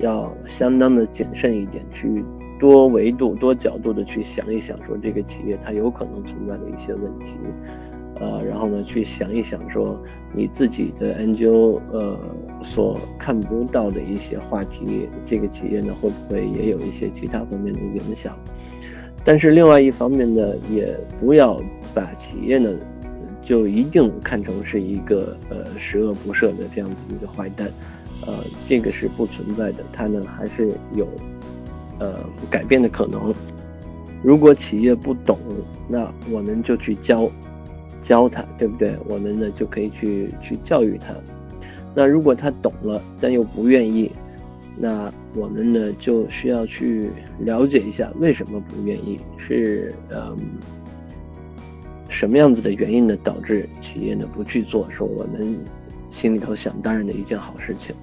[0.00, 2.22] 要相当的谨慎一点，去
[2.58, 7.36] 多维度、多角度的去想一想，说这个企业它有可能存在的一些问题，
[8.20, 9.98] 呃，然后呢，去想一想说
[10.34, 12.18] 你自己的 NGO 呃
[12.62, 18.36] 所看不到的一些话题，这个企业呢会不会也有一些其他方面的影响？
[19.24, 21.58] 但是另外一方面呢，也不要
[21.94, 22.70] 把企业呢，
[23.42, 27.70] 就一定看成是一个呃十恶不赦的这样子一个坏蛋，
[28.26, 28.34] 呃，
[28.68, 31.08] 这个是不存在的，它呢还是有
[31.98, 32.14] 呃
[32.50, 33.32] 改变的可能。
[34.22, 35.38] 如果企业不懂，
[35.88, 37.30] 那我们就去教，
[38.10, 38.96] 教他，对不对？
[39.06, 41.14] 我们呢就可以去去教育他。
[41.94, 44.10] 那如果他懂了，但又不愿意，
[44.76, 47.08] 那我们呢就需要去
[47.38, 50.36] 了解一下为什么不愿意，是嗯
[52.08, 54.90] 什么样子的原因呢导致企业呢不去做？
[54.90, 55.56] 说我们
[56.10, 57.94] 心里头想当然的一件好事情。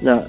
[0.00, 0.22] 那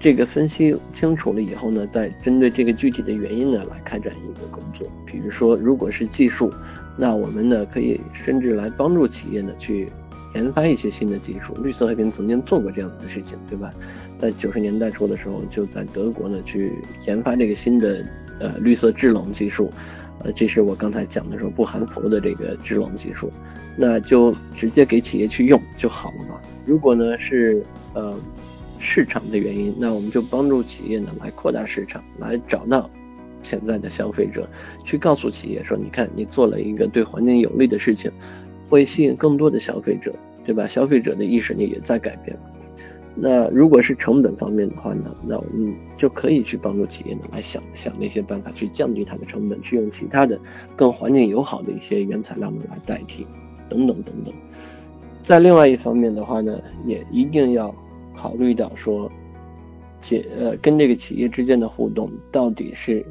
[0.00, 4.88] 这个分析清楚了以后呢，再针对这个具体的原因呢来开展一个工作。
[5.04, 6.50] 比如说，如果是技术，
[7.00, 9.88] 那我们呢可以甚至来帮助企业呢去
[10.34, 11.54] 研发一些新的技术。
[11.62, 13.70] 绿色和平曾经做过这样的事情，对吧？
[14.18, 16.72] 在九十年代初的时候，就在德国呢去
[17.06, 18.04] 研发这个新的
[18.38, 19.70] 呃绿色制冷技术，
[20.22, 23.30] 呃，这是我刚才讲的时候不含氟的这个制冷技术，
[23.78, 26.38] 那就直接给企业去用就好了嘛。
[26.66, 27.62] 如果呢是
[27.94, 28.14] 呃。
[28.82, 32.88] 市场的原因，那我们就帮助企业呢来扩大市场，来找到
[33.42, 34.48] 潜在的消费者，
[34.84, 38.10] 去告诉企业说：你看，你做了一个对环境有利的事情，
[38.68, 40.14] 会吸引更多的消费者，
[40.44, 40.66] 对吧？
[40.66, 42.36] 消费者的意识呢也在改变。
[43.14, 50.38] 那如果是成本方面的话呢，那我们就可以去帮助企业呢来想想那些办法去降低它的成本，去用其他的
[50.76, 53.26] 更环境友好的一些原材料呢来代替，
[53.68, 54.32] 等等等等。
[55.22, 57.74] 在另外一方面的话呢，也一定要。
[58.16, 59.10] 考虑到说，
[60.02, 63.02] 企呃跟这个企业之间的互动到底是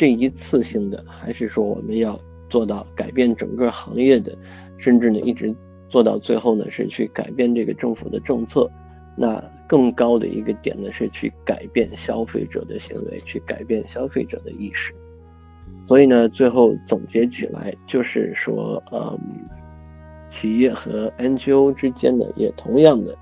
[0.00, 4.34] 这一次性的，还是说我们要做到改变整个行业的，
[4.78, 5.54] 甚至呢一直
[5.90, 8.66] 做到最后呢是去改变这个政府的政策。
[9.14, 14.94] 那更高的一个点呢是去改变消费者的行为，去改变消费者的意识。
[15.86, 19.18] 所以呢，最后总结起来就是说，嗯，
[20.30, 23.14] 企业和 NGO 之间呢也同样的。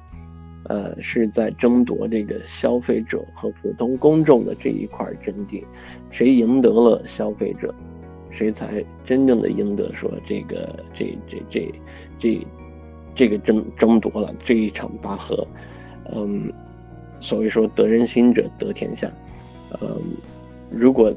[0.69, 5.65] 呃，是在争夺这个消费者和普通公众的这一块阵地，
[6.11, 7.75] 谁赢得了消费者，
[8.31, 11.75] 谁才真正的赢得说这个这这这
[12.21, 12.47] 这
[13.15, 15.47] 这个争争夺了这一场拔河。
[16.13, 16.53] 嗯，
[17.19, 19.11] 所谓说得人心者得天下。
[19.81, 19.89] 嗯，
[20.71, 21.13] 如果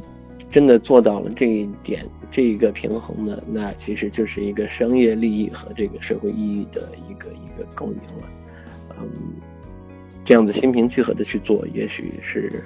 [0.50, 8.24] 真的做到了这一点，这一个平衡呢，那其实就是一个商业利益和这个社会意义的一个一个共赢了。
[9.16, 9.34] 嗯，
[10.24, 12.64] 这样子心平气和的去做，也许是，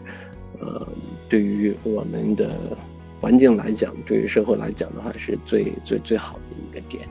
[0.60, 0.88] 呃，
[1.30, 2.78] 对于我们的
[3.20, 7.08] 环境来讲，对于社会来讲的话，是最最最好的一个点。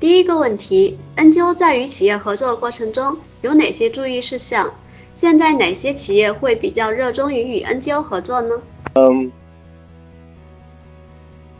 [0.00, 4.68] 第一个问题，NGO 在与企业合作的过程中有哪些注意事项？
[5.14, 8.60] 现在哪些企业会比较热衷于与 NGO 合作呢？
[8.94, 9.30] 嗯，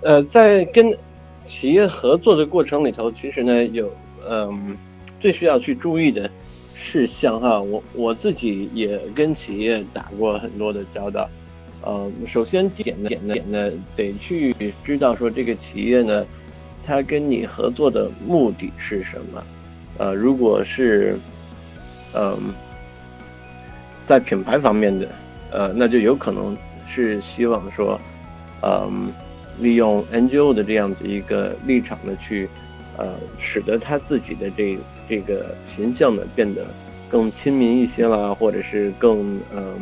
[0.00, 0.98] 呃，在跟
[1.44, 3.92] 企业合作的过程里头，其实呢有
[4.28, 4.76] 嗯
[5.20, 6.30] 最需要去注意的
[6.74, 11.28] 事项哈，我我自己也跟企业打过很多的交道，
[11.82, 16.24] 呃，首先点的点的点呢得去知道说这个企业呢，
[16.86, 19.44] 它跟你合作的目的是什么，
[19.98, 21.16] 呃，如果是
[22.14, 22.54] 嗯
[24.06, 25.08] 在品牌方面的，
[25.50, 26.56] 呃，那就有可能
[26.92, 28.00] 是希望说，
[28.62, 29.12] 嗯。
[29.60, 32.48] 利用 NGO 的这样子一个立场呢，去，
[32.96, 34.78] 呃，使得他自己的这
[35.08, 36.66] 这个形象呢变得
[37.08, 39.74] 更亲民一些啦，或者是更嗯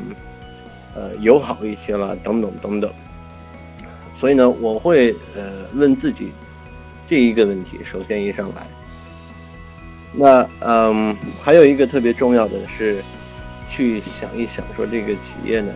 [0.95, 2.91] 呃友好一些啦，等等等等。
[4.19, 6.31] 所以呢，我会呃问自己
[7.09, 8.67] 这一个问题，首先一上来，
[10.13, 13.03] 那嗯还有一个特别重要的是
[13.71, 15.73] 去想一想，说这个企业呢。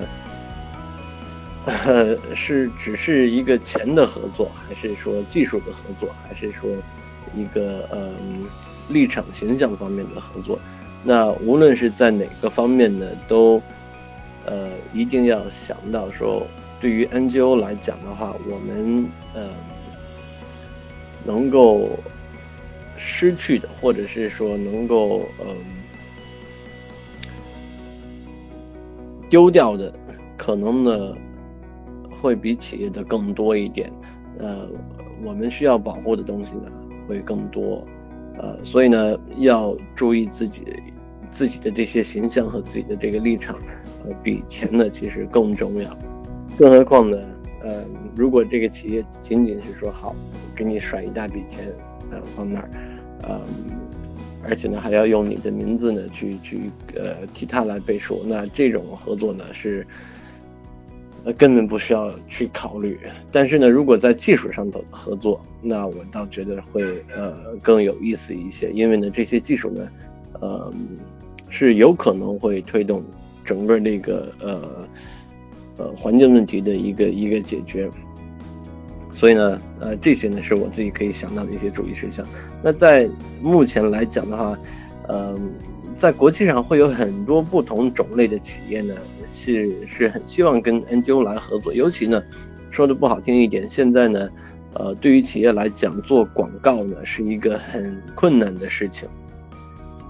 [1.66, 6.70] 呃，是只是一个钱的合作，还是说技术的合作，还是说
[7.34, 8.46] 一个嗯
[8.90, 10.58] 立场形象方面的合作？
[11.02, 13.62] 那无论是在哪个方面呢，都
[14.44, 16.46] 呃一定要想到说，
[16.80, 19.48] 对于 NGO 来讲的话，我们呃
[21.24, 21.98] 能够
[22.98, 25.56] 失去的，或者是说能够嗯
[29.30, 29.90] 丢掉的，
[30.36, 31.16] 可能呢。
[32.24, 33.92] 会比企业的更多一点，
[34.38, 34.66] 呃，
[35.22, 36.72] 我们需要保护的东西呢
[37.06, 37.86] 会更多，
[38.38, 40.64] 呃，所以呢要注意自己
[41.30, 43.54] 自己的这些形象和自己的这个立场，
[44.06, 45.94] 呃，比钱呢其实更重要。
[46.56, 47.18] 更何况呢，
[47.62, 47.84] 呃，
[48.16, 50.16] 如果这个企业仅仅是说好
[50.56, 51.70] 给你甩一大笔钱，
[52.10, 52.70] 呃，放那儿，
[53.20, 53.38] 呃，
[54.42, 59.86] 而且呢还要用你的名字呢去去呃替他来背书，那这种合作呢是。
[61.24, 62.98] 那根本不需要去考虑，
[63.32, 66.82] 但是呢，如果在技术上的合作，那我倒觉得会
[67.16, 69.88] 呃更有意思一些，因为呢，这些技术呢，
[70.40, 70.70] 呃，
[71.48, 73.02] 是有可能会推动
[73.44, 74.88] 整个那个呃
[75.78, 77.88] 呃环境问题的一个一个解决。
[79.12, 82.26] 所以呢，呃，这些呢是我自己可以想到的一些注意事项。
[82.62, 83.08] 那在
[83.40, 84.58] 目前来讲的话，
[85.08, 85.34] 呃，
[85.98, 88.94] 在国际上会有很多不同种类的企业呢，
[89.44, 91.72] 是是很希望跟 NGO 来合作。
[91.74, 92.22] 尤其呢，
[92.70, 94.28] 说的不好听一点，现在呢，
[94.72, 99.08] 呃，对于企业来讲，做广告呢是一个很困难的事情。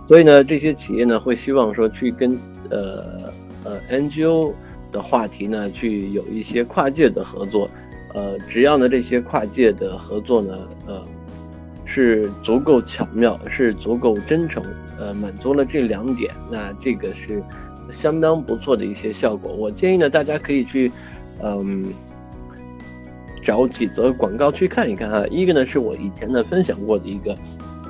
[0.07, 2.39] 所以呢，这些企业呢会希望说去跟
[2.71, 3.33] 呃
[3.65, 4.53] 呃 NGO
[4.93, 7.69] 的话题呢去有一些跨界的合作。
[8.15, 10.57] 呃，只要呢这些跨界的合作呢，
[10.87, 11.03] 呃，
[11.85, 14.63] 是足够巧妙，是足够真诚，
[15.01, 17.43] 呃，满足了这两点，那这个是
[17.95, 19.53] 相当不错的一些效果。
[19.53, 20.91] 我建议呢，大家可以去，
[21.43, 21.87] 嗯，
[23.43, 25.27] 找几则广告去看一看哈。
[25.31, 27.35] 一个呢是我以前呢分享过的一个，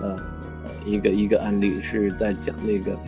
[0.02, 0.16] 呃，
[0.86, 2.98] 一个一个案例是在讲那个，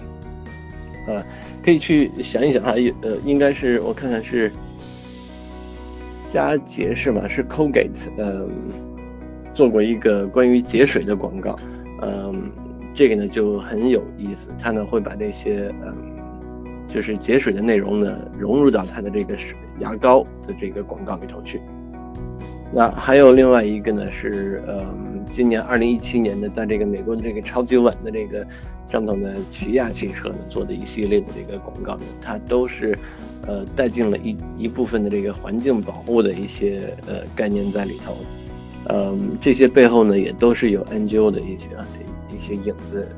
[1.07, 1.23] 呃，
[1.65, 2.73] 可以去想一想哈，
[3.03, 4.51] 呃，应该是我看看是。
[6.33, 7.27] 佳洁是吗？
[7.29, 7.89] 是 Colgate，
[8.19, 8.51] 嗯，
[9.55, 11.57] 做过一个关于节水的广告，
[12.03, 12.51] 嗯，
[12.95, 15.95] 这个呢就很有意思，他呢会把那些嗯，
[16.93, 19.37] 就是节水的内容呢融入到他的这个
[19.81, 21.61] 牙膏的这个广告里头去。
[22.73, 28.45] 那还有另外一个呢是，嗯，今年二零一七年的，在这个美国的这个超级碗的这个
[28.87, 32.97] 上头呢，起亚汽车呢做的一系列的这个广告呢，它都是。
[33.47, 38.17] 呃，带进了一一部分的这个环境保护的一些呃概念在里头，
[38.89, 41.69] 嗯，这些背后呢也都是有 NGO 的一些
[42.35, 43.09] 一些影子，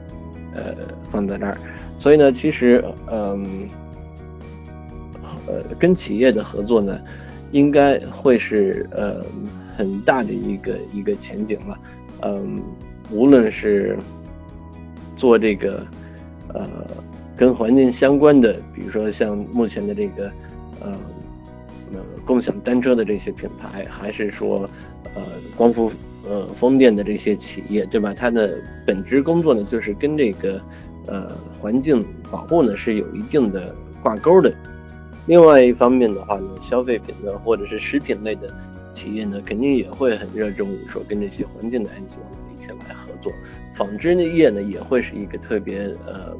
[0.55, 0.75] 呃，
[1.11, 1.57] 放在那儿，
[1.99, 3.68] 所以呢，其实嗯，
[5.46, 6.99] 呃，跟企业的合作呢，
[7.51, 9.24] 应该会是呃
[9.76, 11.78] 很大的一个一个前景了，
[12.22, 12.62] 嗯，
[13.11, 13.99] 无论是
[15.16, 15.86] 做这个
[16.55, 16.66] 呃。
[17.38, 20.24] 跟环境相关的，比如说像目前的这个，
[20.80, 20.90] 呃，
[21.92, 24.68] 呃，共享单车的这些品牌，还是说，
[25.14, 25.22] 呃，
[25.57, 25.88] 光伏
[26.28, 28.12] 呃风电的这些企业，对吧？
[28.12, 30.61] 它的本职工作呢，就是跟这个，
[31.09, 31.30] 呃，
[31.61, 34.52] 环境保护呢是有一定的挂钩的。
[35.26, 38.54] 另外一方面的话呢，消费品的或者是食品类的
[38.94, 43.32] 企业呢，肯定也会很热衷于说跟这些环境的 NGO 一起来合作。
[43.74, 46.36] 纺织业呢，也会是一个特别呃。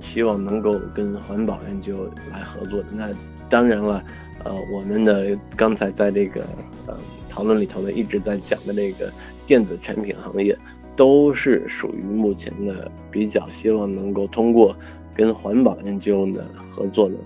[0.00, 3.08] 希望能够跟环保研究来合作的，那
[3.48, 4.04] 当然了，
[4.44, 6.42] 呃，我们的刚才在这个
[6.86, 6.94] 呃
[7.30, 9.10] 讨论里头呢一直在讲的这个
[9.46, 10.54] 电子产品行业，
[11.02, 14.72] 都是属于目前的比较希望能够通过
[15.16, 17.16] 跟环保研究呢合作呢，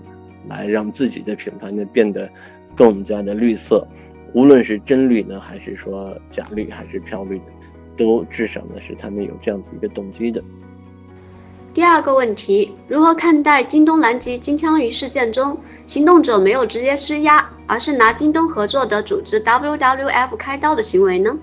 [0.49, 2.27] 来让自己的品牌呢变得
[2.75, 3.87] 更加的绿色，
[4.33, 7.45] 无论是真绿呢，还是说假绿，还是漂绿的，
[7.95, 10.43] 都至少呢是他们有这样子一个动机的。
[11.75, 15.55] 第二个问题，如何看待京东南极金枪鱼事件中，
[15.85, 21.37] 行动者没有直接施压，而是拿京东合作的组织 WWF 开刀的行为呢？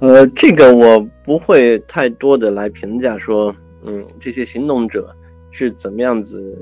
[0.00, 5.14] 呃，这个我不会太多的来评价说，嗯，这些行动者
[5.50, 6.56] 是怎么样子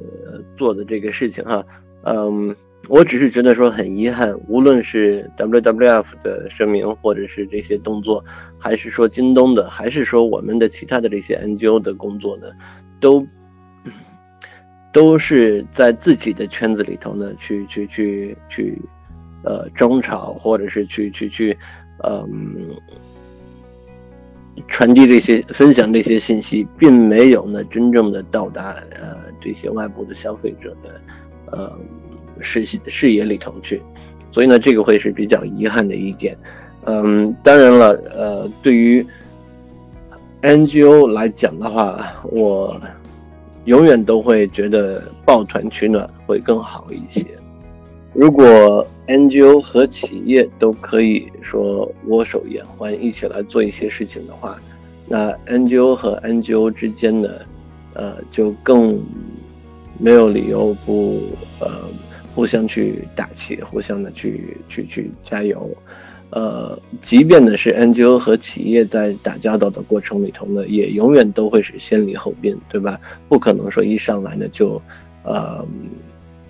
[0.56, 1.64] 做的这个事情哈，
[2.02, 2.54] 嗯。
[2.88, 8.24] 我只是觉得说很遗憾，无论是 WWF 的声明，或者是这些动作，
[8.58, 12.46] 还是说京东的，还是说我们的其他的这些 NGO 的工作呢，
[13.00, 13.26] 都
[14.92, 18.80] 都是在自己的圈子里头呢，去去去去，
[19.42, 21.58] 呃，争吵，或者是去去去，
[22.04, 22.70] 嗯，
[24.68, 31.00] 传递这些、分享这些信息，并没有呢真正的到达呃这些外部的消费者的，
[31.52, 31.72] 呃。
[32.42, 33.80] 视视野里头去，
[34.30, 36.36] 所以呢，这个会是比较遗憾的一点。
[36.84, 39.06] 嗯，当然了，呃，对于
[40.42, 42.78] NGO 来讲的话，我
[43.64, 47.24] 永远都会觉得抱团取暖会更好一些。
[48.12, 54.58] 如果 NGO 和企业都可以说握手言欢，一起来做一些事情的话，
[55.08, 57.28] 那 NGO 和 NGO 之间呢，
[57.94, 59.00] 呃，就更
[59.98, 61.20] 没有理由不
[61.60, 61.68] 呃。
[62.34, 65.74] 互相去打气，互相的去去去加油，
[66.28, 73.00] 呃，即便呢是 NGO 和企业在打交道的过程里头呢，也永远都会是先礼后兵，对吧？
[73.26, 74.78] 不可能说一上来呢就，
[75.24, 75.66] 呃，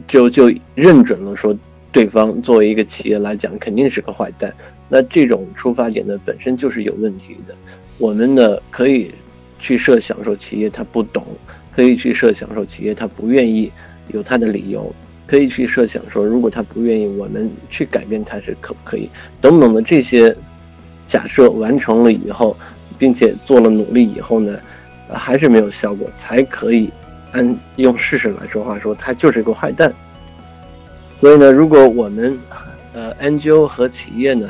[0.09, 1.57] 就就认准了说
[1.97, 4.53] 对方作为一个企业来讲肯定是个坏蛋，
[4.87, 7.55] 那这种出发点呢本身就是有问题的。
[7.97, 9.11] 我们呢可以
[9.59, 11.25] 去设想说企业他不懂，
[11.75, 13.73] 可以去设想说企业他不愿意，
[14.09, 14.95] 有他的理由。
[15.27, 19.09] 可以去设想说，如果他不愿意，我们去改变他是可不可以？
[19.41, 20.37] 等等的这些
[21.09, 22.55] 假设完成了以后，
[22.99, 24.61] 并且做了努力以后呢，
[25.09, 26.91] 还是没有效果，才可以
[27.33, 29.91] 按用事实来说话，说他就是一个坏蛋。
[31.19, 32.39] 所以呢，如果我们
[32.93, 34.49] 呃 NGO 和企业呢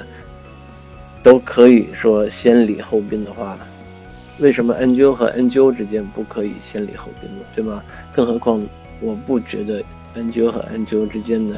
[1.23, 3.57] 都可以说先礼后兵的话，
[4.39, 7.45] 为什么 NGO 和 NGO 之间不可以先礼后兵呢？
[7.55, 7.83] 对吗？
[8.13, 8.61] 更何况，
[9.01, 9.83] 我不觉得
[10.17, 11.57] NGO 和 NGO 之间呢，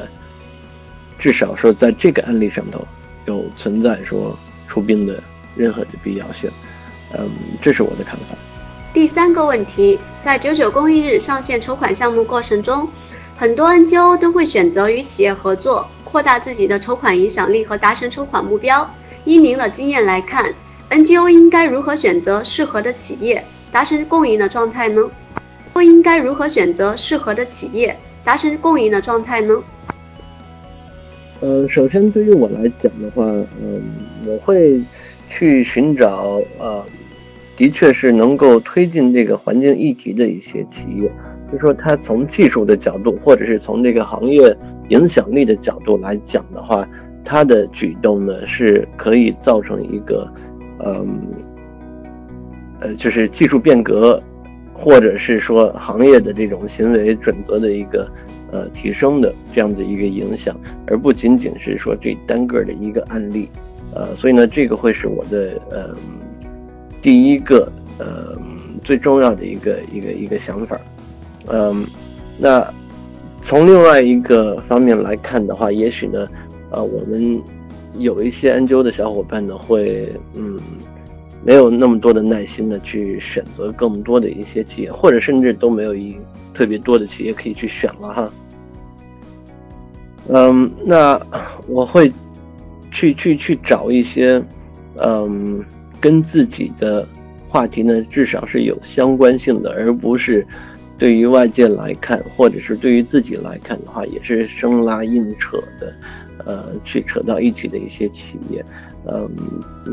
[1.17, 2.87] 至少说在这个案例上头
[3.25, 4.37] 有存在说
[4.67, 5.21] 出兵的
[5.55, 6.49] 任何的必要性。
[7.17, 7.27] 嗯，
[7.61, 8.35] 这是我的看法。
[8.93, 12.87] 第三个问题，在九九公益日上线筹款项目过程中，
[13.39, 18.85] 很多 NGO 都会选择与企业合作，扩大自己的筹款影响力和达成筹款目标。
[19.23, 20.53] 依您的经验来看
[20.89, 25.09] ，NGO 应该如何选择适合的企业，达成共赢的状态呢？
[25.71, 29.63] 不应该如何选择适合的企业，达成共赢的状态呢？
[31.39, 33.81] 呃，首先对于我来讲的话，嗯，
[34.25, 34.81] 我会
[35.29, 36.85] 去寻找呃。
[37.55, 41.11] 的确是能够推进这个环境议题的一些企业，
[41.51, 44.55] 就是说它从技术的角度，或者是从这个行业
[44.89, 46.87] 影响力的角度来讲的话，
[47.23, 50.31] 它的举动呢是可以造成一个，
[50.85, 51.21] 嗯，
[52.79, 54.21] 呃，就是技术变革，
[54.73, 58.09] 或者是说行业的这种行为准则的一个
[58.51, 60.55] 呃提升的这样的一个影响，
[60.87, 63.49] 而不仅仅是说这单个的一个案例，
[63.93, 65.95] 呃，所以呢，这个会是我的呃。
[67.01, 68.37] 第一个，呃，
[68.83, 70.77] 最重要的一个一个一个想法，
[71.49, 71.85] 嗯，
[72.37, 72.65] 那
[73.43, 76.27] 从另外一个方面来看的话，也许呢，
[76.69, 77.41] 呃，我们
[77.97, 80.59] 有一些 NGO 的小伙伴呢，会嗯，
[81.43, 86.17] 没有那么多的耐心的去选择更多的一些企业，或者甚至都没有一
[86.53, 88.31] 特别多的企业可以去选了哈。
[90.29, 91.19] 嗯，那
[91.67, 92.11] 我会
[92.91, 94.41] 去去去找一些，
[94.97, 95.63] 嗯。
[96.01, 97.05] 跟自己的
[97.49, 100.47] 话题呢，至少是有相关性的，而不是
[100.99, 105.93] 对于外界来看，或者是对于自己来看的话，也是生拉硬扯的，
[106.45, 108.63] 呃，去扯到一起的一些企业。
[109.07, 109.27] 嗯，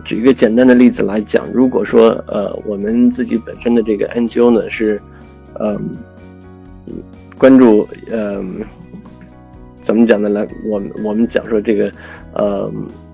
[0.05, 5.01] 举一个简单的例子来讲，如果说呃，我们自己本身的这个 NGO 呢是，
[5.61, 5.91] 嗯，
[7.39, 8.57] 关注嗯，
[9.85, 10.29] 怎么讲呢？
[10.29, 11.93] 来，我们我们讲说这个，
[12.35, 12.71] 呃，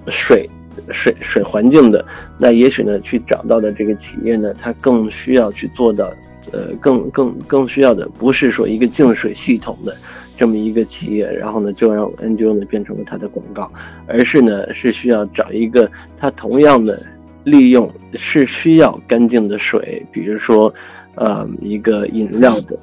[0.09, 0.49] 水。
[0.90, 2.03] 水水环境的，
[2.38, 6.11] 那也许呢，去找到的这个企业呢，它更需要去做到，
[6.53, 9.96] 呃，更更更需要的不是说一个净水系统的
[10.36, 13.70] 这么一个企业，然后呢，就让 NGO 呢变成了它的广告，
[14.07, 17.03] 而是呢，是需要找一个它同样的
[17.44, 20.72] 利用是需要干净的水，比如说，
[21.14, 22.78] 呃，一个饮料的，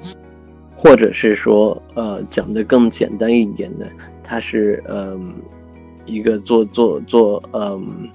[0.76, 3.86] 或者是说，呃，讲的更简单一点的，
[4.22, 5.34] 它是，嗯。
[6.06, 8.08] 一个做做做，嗯，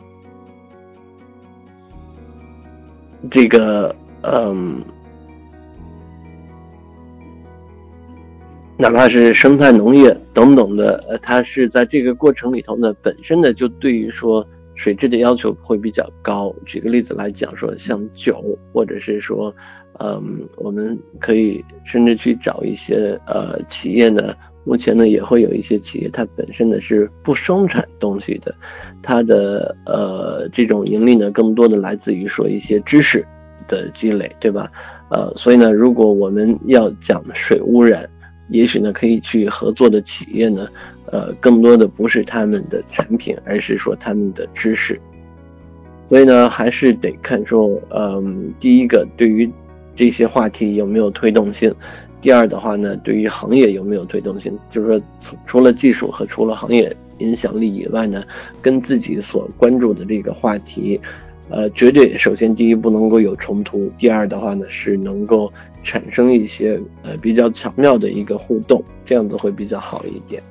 [3.31, 4.83] 这个，嗯，
[8.77, 14.45] 哪怕是生态农业等等的，呃，它是在这个过程里头呢，本身呢就对于说
[14.75, 16.53] 水质的要求会比较高。
[16.65, 19.55] 举个例子来讲，说像酒，或者是说，
[19.99, 24.33] 嗯，我们可以甚至去找一些呃企业呢。
[24.65, 28.53] 目前呢，也会有一些企业，它本身呢是不生产东西的，
[29.01, 33.23] 它的呃这种盈利呢，更多的来自于说一些知识
[33.67, 34.69] 的积累，对吧？
[35.11, 38.09] 呃，所以呢，如果我们要讲水污染，
[38.49, 40.67] 也许呢可以去合作的企业呢，
[41.11, 44.99] 呃，更多的不是他们的产品，而是说他们的知识。
[46.07, 49.49] 所以呢，还是得看说，嗯，第一个对于
[49.95, 51.73] 这些话题有没有推动性。
[52.21, 54.57] 第二的话呢，对于行业有没有推动性？
[54.69, 58.23] 就是说，除除了技术和除了行业影响力以外呢，
[58.61, 60.99] 跟自己所关注的这个话题，
[61.49, 65.51] 呃，绝对首先第一不能够有冲突，第二的话呢是能够
[65.85, 70.43] 产生一些呃比较巧妙的一个互动，这样子会比较好一点。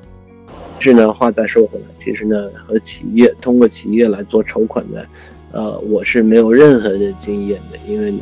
[0.78, 5.04] 是呢，话再说回来，其实呢，和企业通过企业来做筹款呢，
[5.52, 8.20] 呃，我是没有任何的经验的，因为呢。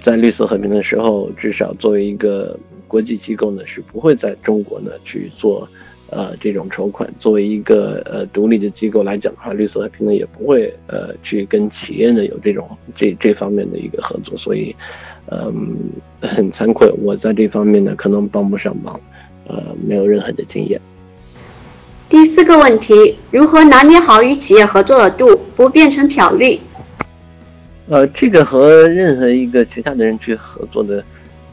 [0.00, 2.56] 在绿色和平的时候，至少作为一个
[2.86, 5.68] 国际机构呢，是不会在中国呢去做，
[6.10, 7.12] 呃，这种筹款。
[7.18, 14.38] 作为一个呃独立的机构来讲的话，绿色和平呢也不会呃去跟企业呢有这种这这方面的一个合作。
[14.38, 14.74] 所以，
[15.30, 15.76] 嗯，
[16.22, 18.98] 很惭愧，我在这方面呢可能帮不上忙，
[19.46, 20.80] 呃，没有任何的经验。
[22.08, 26.58] 第四个问题，如何拿捏好与企业合作的度，不变成漂绿？
[27.88, 31.04] 呃，这个和任何一个其他的人去合作的，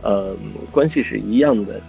[0.02, 0.36] 呃，
[0.72, 1.80] 关系是一样的，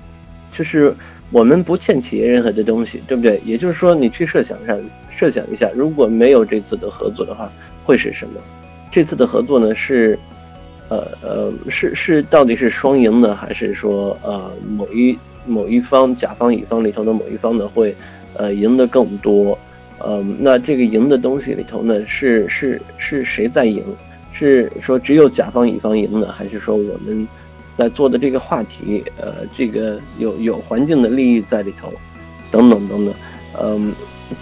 [0.57, 0.93] 就是
[1.31, 3.41] 我们不欠企业任何的东西，对不对？
[3.45, 4.79] 也就是说，你去设想上，
[5.17, 7.51] 设想一下，如果没有这次的合作的话，
[7.85, 8.41] 会是什么？
[8.91, 10.19] 这次的合作呢，是，
[10.89, 17.95] 呃呃，是是到底是双赢呢，还是说呃某一某一方甲方乙方里头的某一方呢会
[18.37, 19.59] 呃赢得更多。
[20.07, 23.83] 嗯，那这个赢的东西里头呢，是是是谁在赢？
[24.33, 27.27] 是说只有甲方乙方赢呢，还是说我们
[27.75, 31.91] 在做的这个话题，呃，这个有有环境的利益在里头，
[32.51, 33.15] 等等等等，
[33.63, 33.93] 嗯，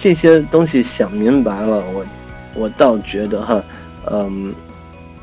[0.01, 2.05] 这些东西想明白了，我
[2.57, 3.65] 我倒觉得哈，
[4.11, 4.53] 嗯，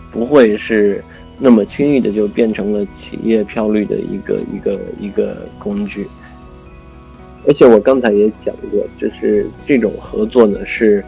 [0.10, 1.04] 不会是
[1.42, 6.08] 那么轻易的就变成了企业漂绿的一个一个一个工具。
[7.48, 11.04] 而且我刚才也讲过，就是这种合作呢，是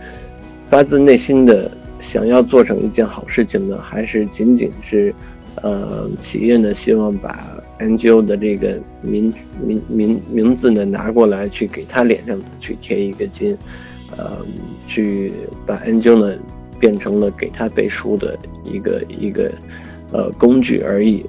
[0.67, 1.69] 发自内心的
[2.01, 5.13] 想要做成一件好事情呢，还是仅仅是，
[5.61, 9.31] 呃，企业呢希望把 NGO 的这个名
[9.63, 13.55] 名名名字呢拿过来去给他脸上去贴一个金，
[14.17, 14.37] 呃，
[14.87, 15.31] 去
[15.67, 16.35] 把 NGO 呢
[16.79, 19.51] 变成了给他背书的一个一个
[20.13, 21.25] 呃工具而已。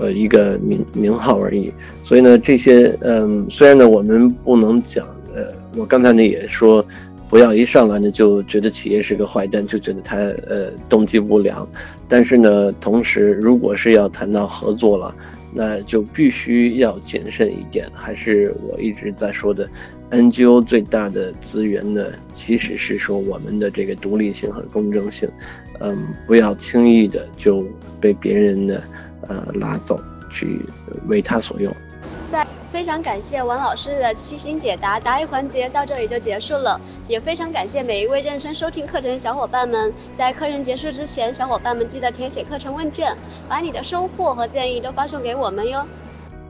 [0.00, 5.46] 呃，一个名名号而已，所以呢，这些嗯，虽然呢，我们不能讲，呃，
[5.76, 6.84] 我刚才呢也说，
[7.30, 10.16] 不要一上来呢就觉得企业是个坏蛋，就觉得他
[10.48, 11.64] 呃动机不良，
[12.08, 15.14] 但是呢，同时如果是要谈到合作了，
[15.52, 19.64] 那就必须要谨慎一点，还是我一直在说的
[20.10, 22.04] ，NGO 最大的资源呢，
[22.34, 25.28] 其实是说我们的这个独立性和公正性，
[25.84, 27.64] 嗯，不要轻易的就
[28.00, 28.80] 被别人呢。
[29.26, 29.98] 呃，拉走
[30.30, 30.60] 去
[31.06, 31.72] 为他所用。
[32.30, 36.78] 在非常感谢王老师的悉心解答，答疑环节到这里就结束了。
[37.08, 39.90] 也非常感谢每一位认真收听课程的小伙伴们。
[40.18, 43.16] 在课程结束之前，小伙伴们记得填写课程问卷，
[43.48, 45.82] 把你的收获和建议都发送给我们哟。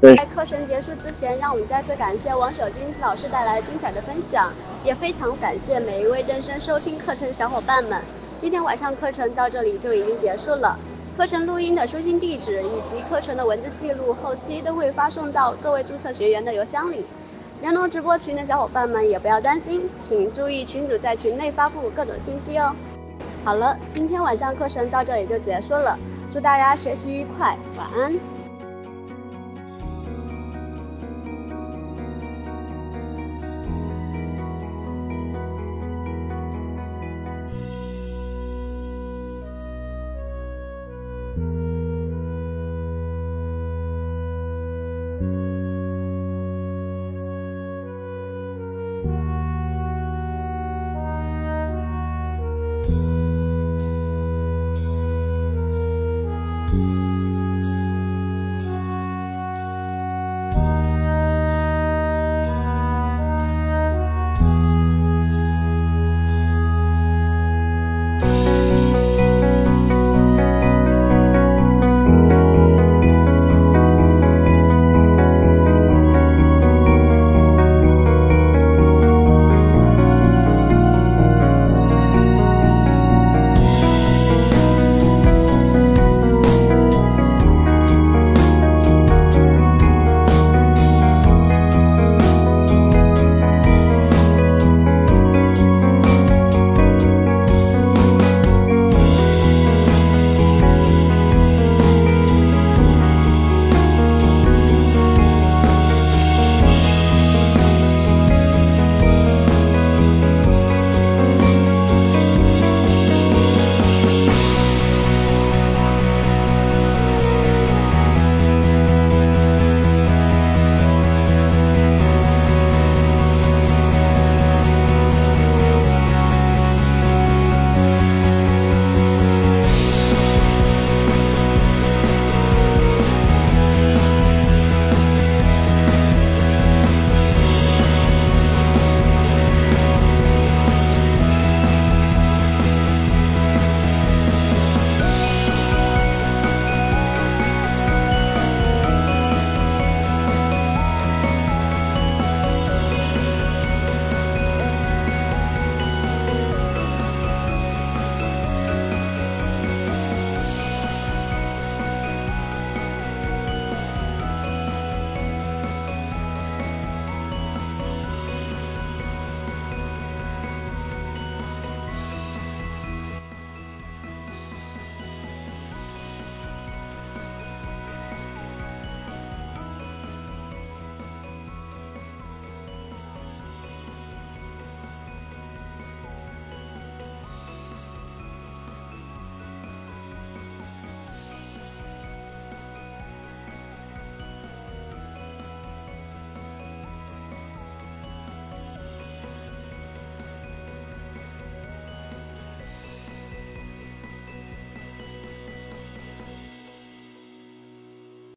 [0.02, 4.52] 在课程结束之前，让我们再次感谢王守军老师带来精彩的分享，
[4.82, 8.02] 也非常感谢每一位认真收听课程的小伙伴们。
[8.45, 10.79] 今天晚上课程到这里就已经结束了。
[11.16, 17.07] 课程录音的收听地址以及课程的文字记录，后期都会发送到各位注册学员的邮箱里。
[17.62, 22.77] 联络直播群的小伙伴们也不要担心，请注意群主在群内发布各种信息哦。
[23.47, 25.99] 好了，今天晚上课程到这里就结束了，
[26.31, 28.34] 祝大家学习愉快，晚安。